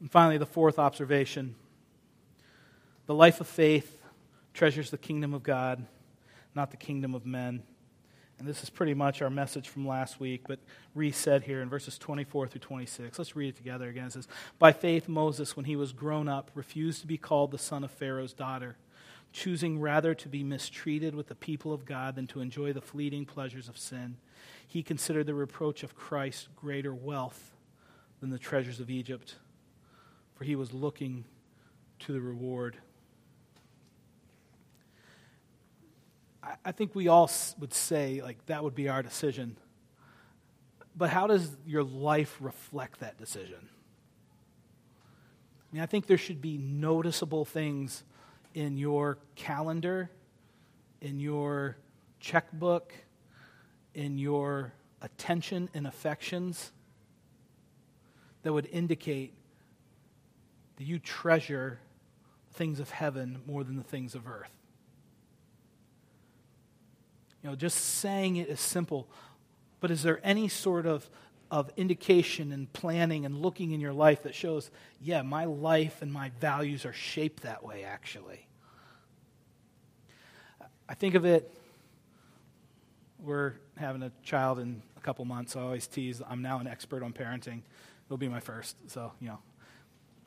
And 0.00 0.10
finally, 0.10 0.38
the 0.38 0.46
fourth 0.46 0.78
observation 0.78 1.54
the 3.06 3.14
life 3.14 3.40
of 3.40 3.46
faith 3.46 4.00
treasures 4.54 4.90
the 4.90 4.96
kingdom 4.96 5.34
of 5.34 5.42
God, 5.42 5.84
not 6.54 6.70
the 6.70 6.78
kingdom 6.78 7.14
of 7.14 7.26
men. 7.26 7.62
And 8.38 8.48
this 8.48 8.62
is 8.62 8.70
pretty 8.70 8.94
much 8.94 9.22
our 9.22 9.30
message 9.30 9.68
from 9.68 9.86
last 9.86 10.18
week, 10.18 10.42
but 10.48 10.58
reset 10.94 11.44
here 11.44 11.62
in 11.62 11.68
verses 11.68 11.98
24 11.98 12.48
through 12.48 12.60
26. 12.60 13.18
Let's 13.18 13.36
read 13.36 13.50
it 13.50 13.56
together 13.56 13.88
again. 13.88 14.06
It 14.06 14.12
says, 14.12 14.28
By 14.58 14.72
faith, 14.72 15.08
Moses, 15.08 15.56
when 15.56 15.66
he 15.66 15.76
was 15.76 15.92
grown 15.92 16.28
up, 16.28 16.50
refused 16.54 17.00
to 17.02 17.06
be 17.06 17.16
called 17.16 17.52
the 17.52 17.58
son 17.58 17.84
of 17.84 17.90
Pharaoh's 17.92 18.32
daughter, 18.32 18.76
choosing 19.32 19.80
rather 19.80 20.14
to 20.14 20.28
be 20.28 20.42
mistreated 20.42 21.14
with 21.14 21.28
the 21.28 21.34
people 21.34 21.72
of 21.72 21.84
God 21.84 22.16
than 22.16 22.26
to 22.28 22.40
enjoy 22.40 22.72
the 22.72 22.80
fleeting 22.80 23.24
pleasures 23.24 23.68
of 23.68 23.78
sin. 23.78 24.16
He 24.66 24.82
considered 24.82 25.26
the 25.26 25.34
reproach 25.34 25.82
of 25.82 25.94
Christ 25.94 26.48
greater 26.56 26.94
wealth 26.94 27.52
than 28.20 28.30
the 28.30 28.38
treasures 28.38 28.80
of 28.80 28.90
Egypt, 28.90 29.36
for 30.34 30.44
he 30.44 30.56
was 30.56 30.72
looking 30.72 31.24
to 32.00 32.12
the 32.12 32.20
reward. 32.20 32.76
I 36.64 36.72
think 36.72 36.94
we 36.94 37.08
all 37.08 37.30
would 37.58 37.72
say, 37.72 38.20
like, 38.22 38.44
that 38.46 38.62
would 38.64 38.74
be 38.74 38.88
our 38.88 39.02
decision. 39.02 39.56
But 40.96 41.10
how 41.10 41.26
does 41.26 41.56
your 41.66 41.82
life 41.82 42.36
reflect 42.40 43.00
that 43.00 43.18
decision? 43.18 43.68
I 45.70 45.74
mean, 45.74 45.82
I 45.82 45.86
think 45.86 46.06
there 46.06 46.18
should 46.18 46.40
be 46.40 46.58
noticeable 46.58 47.44
things 47.44 48.04
in 48.54 48.76
your 48.76 49.18
calendar, 49.34 50.10
in 51.00 51.18
your 51.18 51.76
checkbook, 52.20 52.92
in 53.94 54.18
your 54.18 54.72
attention 55.02 55.68
and 55.74 55.86
affections 55.86 56.72
that 58.42 58.52
would 58.52 58.66
indicate 58.66 59.34
that 60.76 60.84
you 60.84 60.98
treasure 60.98 61.80
things 62.52 62.78
of 62.80 62.90
heaven 62.90 63.40
more 63.46 63.64
than 63.64 63.76
the 63.76 63.82
things 63.82 64.14
of 64.14 64.28
earth. 64.28 64.52
You 67.44 67.50
know, 67.50 67.56
just 67.56 67.76
saying 67.78 68.36
it 68.36 68.48
is 68.48 68.58
simple, 68.58 69.06
but 69.80 69.90
is 69.90 70.02
there 70.02 70.18
any 70.24 70.48
sort 70.48 70.86
of, 70.86 71.10
of 71.50 71.70
indication 71.76 72.52
and 72.52 72.72
planning 72.72 73.26
and 73.26 73.36
looking 73.36 73.72
in 73.72 73.80
your 73.80 73.92
life 73.92 74.22
that 74.22 74.34
shows, 74.34 74.70
yeah, 74.98 75.20
my 75.20 75.44
life 75.44 76.00
and 76.00 76.10
my 76.10 76.30
values 76.40 76.86
are 76.86 76.94
shaped 76.94 77.42
that 77.42 77.62
way, 77.62 77.84
actually? 77.84 78.48
I 80.88 80.94
think 80.94 81.14
of 81.14 81.26
it, 81.26 81.52
we're 83.22 83.52
having 83.76 84.02
a 84.02 84.12
child 84.22 84.58
in 84.58 84.80
a 84.96 85.00
couple 85.00 85.26
months. 85.26 85.54
I 85.54 85.60
always 85.60 85.86
tease, 85.86 86.22
I'm 86.26 86.40
now 86.40 86.60
an 86.60 86.66
expert 86.66 87.02
on 87.02 87.12
parenting. 87.12 87.60
It'll 88.06 88.16
be 88.16 88.28
my 88.28 88.40
first. 88.40 88.74
So, 88.86 89.12
you 89.20 89.28
know, 89.28 89.38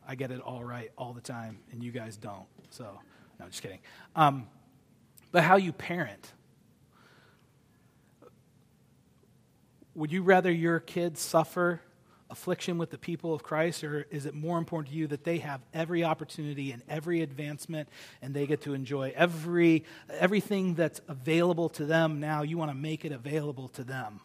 I 0.08 0.14
get 0.14 0.30
it 0.30 0.40
all 0.42 0.64
right 0.64 0.92
all 1.00 1.14
the 1.14 1.22
time, 1.22 1.58
and 1.72 1.84
you 1.84 1.92
guys 1.92 2.16
don't. 2.16 2.46
So, 2.70 3.00
no, 3.40 3.48
just 3.48 3.64
kidding. 3.64 3.80
Um, 4.16 4.48
but 5.32 5.42
how 5.42 5.56
you 5.56 5.74
parent 5.74 6.34
Would 9.98 10.12
you 10.12 10.22
rather 10.22 10.52
your 10.52 10.80
kids 10.80 11.20
suffer 11.20 11.82
affliction 12.30 12.78
with 12.78 12.92
the 12.92 13.00
people 13.00 13.34
of 13.34 13.42
Christ, 13.42 13.84
or 13.84 14.06
is 14.12 14.28
it 14.28 14.36
more 14.36 14.60
important 14.60 14.92
to 14.92 14.96
you 14.96 15.08
that 15.08 15.24
they 15.24 15.40
have 15.40 15.60
every 15.74 16.04
opportunity 16.04 16.72
and 16.72 16.84
every 16.88 17.24
advancement 17.24 17.90
and 18.22 18.32
they 18.32 18.46
get 18.46 18.62
to 18.62 18.76
enjoy 18.76 19.12
every, 19.16 19.86
everything 20.12 20.76
that's 20.76 21.02
available 21.08 21.68
to 21.70 21.86
them 21.86 22.20
now? 22.20 22.44
You 22.44 22.60
want 22.60 22.70
to 22.70 22.78
make 22.78 23.06
it 23.06 23.12
available 23.12 23.70
to 23.70 23.84
them. 23.84 24.20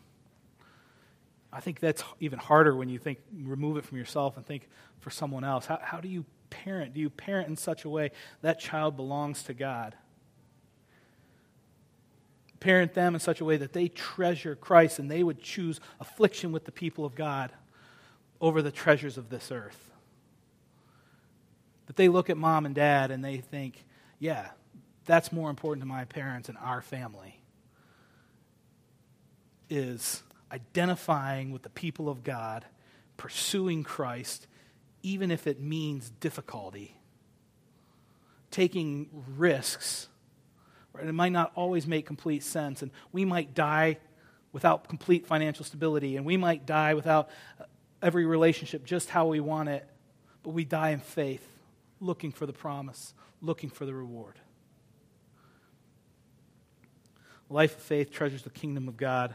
I 1.51 1.61
think 1.61 1.81
that's 1.81 2.05
even 2.21 2.39
harder 2.39 2.77
when 2.77 2.91
you 2.91 2.99
think, 2.99 3.21
remove 3.35 3.79
it 3.79 3.87
from 3.87 3.97
yourself 3.97 4.37
and 4.37 4.45
think 4.45 4.69
for 5.01 5.09
someone 5.09 5.43
else. 5.43 5.65
How, 5.65 5.81
how 5.83 6.01
do 6.01 6.09
you 6.09 6.27
parent? 6.51 6.93
Do 6.93 7.01
you 7.01 7.09
parent 7.09 7.49
in 7.49 7.57
such 7.57 7.87
a 7.87 7.89
way 7.89 8.11
that 8.43 8.61
child 8.61 8.95
belongs 8.95 9.43
to 9.45 9.55
God? 9.55 9.95
Parent 12.63 12.95
them 12.95 13.15
in 13.15 13.21
such 13.21 13.41
a 13.41 13.45
way 13.45 13.57
that 13.57 13.73
they 13.73 13.89
treasure 13.89 14.55
Christ 14.55 15.01
and 15.01 15.11
they 15.11 15.25
would 15.25 15.43
choose 15.43 15.81
affliction 15.99 16.53
with 16.53 16.65
the 16.65 16.71
people 16.71 17.05
of 17.05 17.17
God 17.17 17.51
over 18.41 18.63
the 18.63 18.71
treasures 18.71 19.19
of 19.19 19.29
this 19.31 19.51
earth. 19.51 19.91
That 21.87 21.97
they 21.97 22.09
look 22.09 22.31
at 22.31 22.37
mom 22.37 22.65
and 22.65 22.75
dad 22.75 23.11
and 23.11 23.25
they 23.25 23.39
think, 23.39 23.85
yeah, 24.21 24.51
that's 25.07 25.33
more 25.33 25.51
important 25.51 25.83
to 25.83 25.89
my 25.89 26.05
parents 26.05 26.49
and 26.49 26.57
our 26.59 26.81
family. 26.81 27.41
Is 29.69 30.23
identifying 30.53 31.51
with 31.51 31.63
the 31.63 31.71
people 31.71 32.09
of 32.09 32.23
God, 32.23 32.65
pursuing 33.17 33.83
Christ, 33.83 34.47
even 35.03 35.33
if 35.33 35.49
it 35.49 35.61
means 35.61 36.11
difficulty, 36.21 36.97
taking 38.53 39.09
risks 39.37 40.07
Right? 40.93 41.07
It 41.07 41.13
might 41.13 41.33
not 41.33 41.53
always 41.55 41.87
make 41.87 42.07
complete 42.07 42.43
sense, 42.43 42.83
and 42.83 42.91
we 43.13 43.25
might 43.25 43.55
die 43.55 43.99
without 44.53 44.89
complete 44.89 45.27
financial 45.27 45.65
stability, 45.65 46.17
and 46.17 46.27
we 46.27 46.37
might 46.37 46.67
die 46.67 46.95
without 46.95 47.31
uh, 47.61 47.65
every 48.03 48.27
relationship 48.27 48.85
just 48.85 49.11
how 49.11 49.27
we 49.27 49.41
want 49.41 49.69
it, 49.69 49.87
but 50.43 50.51
we 50.51 50.65
die 50.65 50.91
in 50.91 51.01
faith, 51.01 51.47
looking 52.01 52.33
for 52.33 52.47
the 52.47 52.53
promise, 52.53 53.15
looking 53.41 53.71
for 53.71 53.87
the 53.87 53.95
reward. 53.95 54.35
Life 57.49 57.77
of 57.77 57.83
faith 57.83 58.11
treasures 58.11 58.43
the 58.43 58.51
kingdom 58.51 58.89
of 58.89 58.97
God, 58.97 59.35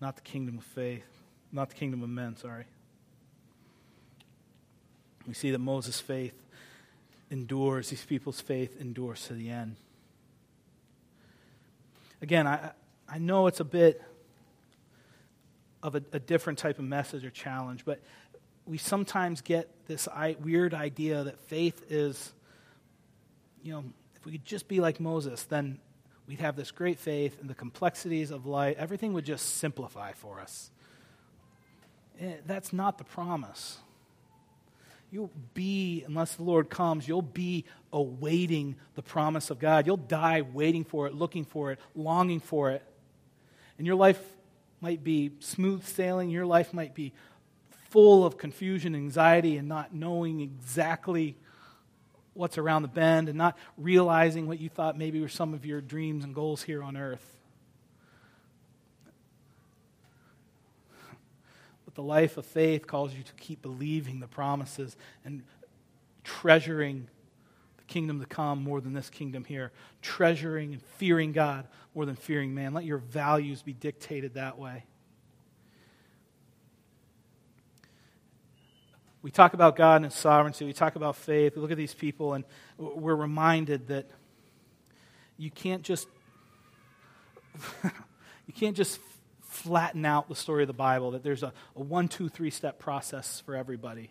not 0.00 0.16
the 0.16 0.22
kingdom 0.22 0.58
of 0.58 0.64
faith, 0.64 1.04
not 1.52 1.68
the 1.68 1.74
kingdom 1.74 2.02
of 2.02 2.08
men, 2.08 2.36
sorry. 2.36 2.64
We 5.26 5.34
see 5.34 5.50
that 5.52 5.58
Moses' 5.58 6.00
faith 6.00 6.40
endures, 7.30 7.90
these 7.90 8.04
people's 8.04 8.40
faith 8.40 8.80
endures 8.80 9.26
to 9.26 9.34
the 9.34 9.50
end. 9.50 9.76
Again, 12.22 12.46
I, 12.46 12.72
I 13.08 13.18
know 13.18 13.46
it's 13.46 13.60
a 13.60 13.64
bit 13.64 14.02
of 15.82 15.94
a, 15.94 16.02
a 16.12 16.18
different 16.18 16.58
type 16.58 16.78
of 16.78 16.84
message 16.84 17.24
or 17.24 17.30
challenge, 17.30 17.84
but 17.84 18.00
we 18.66 18.78
sometimes 18.78 19.40
get 19.40 19.68
this 19.86 20.08
weird 20.40 20.72
idea 20.72 21.24
that 21.24 21.38
faith 21.38 21.84
is, 21.90 22.32
you 23.62 23.72
know, 23.72 23.84
if 24.16 24.24
we 24.24 24.32
could 24.32 24.44
just 24.44 24.68
be 24.68 24.80
like 24.80 25.00
Moses, 25.00 25.42
then 25.44 25.78
we'd 26.26 26.40
have 26.40 26.56
this 26.56 26.70
great 26.70 26.98
faith 26.98 27.38
and 27.40 27.50
the 27.50 27.54
complexities 27.54 28.30
of 28.30 28.46
life, 28.46 28.76
everything 28.78 29.12
would 29.12 29.26
just 29.26 29.56
simplify 29.56 30.12
for 30.12 30.40
us. 30.40 30.70
Eh, 32.18 32.36
that's 32.46 32.72
not 32.72 32.96
the 32.96 33.04
promise 33.04 33.78
you'll 35.14 35.30
be, 35.54 36.02
unless 36.08 36.34
the 36.34 36.42
Lord 36.42 36.68
comes, 36.68 37.06
you'll 37.06 37.22
be 37.22 37.64
awaiting 37.92 38.74
the 38.96 39.02
promise 39.02 39.48
of 39.48 39.60
God. 39.60 39.86
You'll 39.86 39.96
die 39.96 40.40
waiting 40.40 40.82
for 40.82 41.06
it, 41.06 41.14
looking 41.14 41.44
for 41.44 41.70
it, 41.70 41.78
longing 41.94 42.40
for 42.40 42.72
it. 42.72 42.82
And 43.78 43.86
your 43.86 43.94
life 43.94 44.20
might 44.80 45.04
be 45.04 45.30
smooth 45.38 45.84
sailing, 45.84 46.30
your 46.30 46.46
life 46.46 46.74
might 46.74 46.96
be 46.96 47.12
full 47.90 48.26
of 48.26 48.36
confusion, 48.36 48.96
anxiety, 48.96 49.56
and 49.56 49.68
not 49.68 49.94
knowing 49.94 50.40
exactly 50.40 51.36
what's 52.32 52.58
around 52.58 52.82
the 52.82 52.88
bend 52.88 53.28
and 53.28 53.38
not 53.38 53.56
realizing 53.78 54.48
what 54.48 54.58
you 54.58 54.68
thought 54.68 54.98
maybe 54.98 55.20
were 55.20 55.28
some 55.28 55.54
of 55.54 55.64
your 55.64 55.80
dreams 55.80 56.24
and 56.24 56.34
goals 56.34 56.64
here 56.64 56.82
on 56.82 56.96
earth. 56.96 57.38
But 61.94 62.02
the 62.02 62.08
life 62.08 62.36
of 62.36 62.46
faith 62.46 62.86
calls 62.86 63.14
you 63.14 63.22
to 63.22 63.32
keep 63.34 63.62
believing 63.62 64.20
the 64.20 64.26
promises 64.26 64.96
and 65.24 65.42
treasuring 66.24 67.08
the 67.76 67.84
kingdom 67.84 68.20
to 68.20 68.26
come 68.26 68.62
more 68.62 68.80
than 68.80 68.92
this 68.92 69.10
kingdom 69.10 69.44
here, 69.44 69.70
treasuring 70.02 70.72
and 70.72 70.82
fearing 70.82 71.32
God 71.32 71.68
more 71.94 72.06
than 72.06 72.16
fearing 72.16 72.54
man. 72.54 72.74
Let 72.74 72.84
your 72.84 72.98
values 72.98 73.62
be 73.62 73.72
dictated 73.72 74.34
that 74.34 74.58
way. 74.58 74.84
We 79.22 79.30
talk 79.30 79.54
about 79.54 79.74
God 79.74 79.96
and 79.96 80.04
His 80.06 80.14
sovereignty. 80.14 80.66
We 80.66 80.74
talk 80.74 80.96
about 80.96 81.16
faith. 81.16 81.56
We 81.56 81.62
look 81.62 81.70
at 81.70 81.78
these 81.78 81.94
people, 81.94 82.34
and 82.34 82.44
we're 82.76 83.14
reminded 83.14 83.88
that 83.88 84.10
you 85.38 85.50
can't 85.50 85.82
just 85.82 86.06
you 87.84 88.52
can't 88.52 88.76
just 88.76 89.00
flatten 89.54 90.04
out 90.04 90.28
the 90.28 90.34
story 90.34 90.64
of 90.64 90.66
the 90.66 90.72
Bible, 90.72 91.12
that 91.12 91.22
there's 91.22 91.42
a, 91.42 91.52
a 91.76 91.82
one, 91.82 92.08
two, 92.08 92.28
three 92.28 92.50
step 92.50 92.78
process 92.78 93.40
for 93.46 93.54
everybody. 93.54 94.10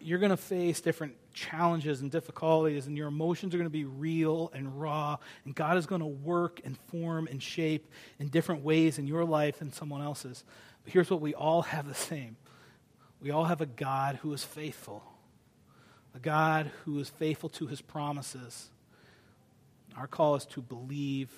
You're 0.00 0.18
going 0.18 0.30
to 0.30 0.36
face 0.36 0.80
different 0.80 1.14
challenges 1.32 2.02
and 2.02 2.10
difficulties, 2.10 2.86
and 2.86 2.96
your 2.96 3.08
emotions 3.08 3.54
are 3.54 3.58
going 3.58 3.66
to 3.66 3.70
be 3.70 3.84
real 3.84 4.50
and 4.54 4.80
raw, 4.80 5.16
and 5.44 5.54
God 5.54 5.76
is 5.76 5.86
going 5.86 6.02
to 6.02 6.06
work 6.06 6.60
and 6.64 6.78
form 6.88 7.26
and 7.30 7.42
shape 7.42 7.90
in 8.18 8.28
different 8.28 8.62
ways 8.62 8.98
in 8.98 9.06
your 9.06 9.24
life 9.24 9.60
and 9.60 9.74
someone 9.74 10.02
else's. 10.02 10.44
But 10.84 10.92
here's 10.92 11.10
what 11.10 11.20
we 11.20 11.34
all 11.34 11.62
have 11.62 11.88
the 11.88 11.94
same 11.94 12.36
we 13.20 13.30
all 13.30 13.46
have 13.46 13.60
a 13.62 13.66
God 13.66 14.16
who 14.16 14.32
is 14.34 14.44
faithful, 14.44 15.02
a 16.14 16.18
God 16.20 16.70
who 16.84 17.00
is 17.00 17.08
faithful 17.08 17.48
to 17.50 17.66
his 17.66 17.80
promises. 17.80 18.68
Our 19.96 20.06
call 20.06 20.34
is 20.34 20.44
to 20.46 20.60
believe 20.60 21.30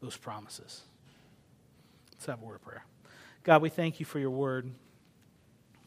those 0.00 0.16
promises. 0.16 0.82
Let's 2.12 2.26
have 2.26 2.42
a 2.42 2.44
word 2.44 2.56
of 2.56 2.62
prayer. 2.62 2.84
God, 3.42 3.62
we 3.62 3.68
thank 3.68 4.00
you 4.00 4.06
for 4.06 4.18
your 4.18 4.30
word. 4.30 4.70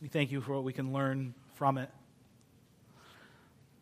We 0.02 0.08
thank 0.08 0.32
you 0.32 0.42
for 0.42 0.54
what 0.54 0.64
we 0.64 0.74
can 0.74 0.92
learn 0.92 1.34
from 1.56 1.78
it. 1.78 1.90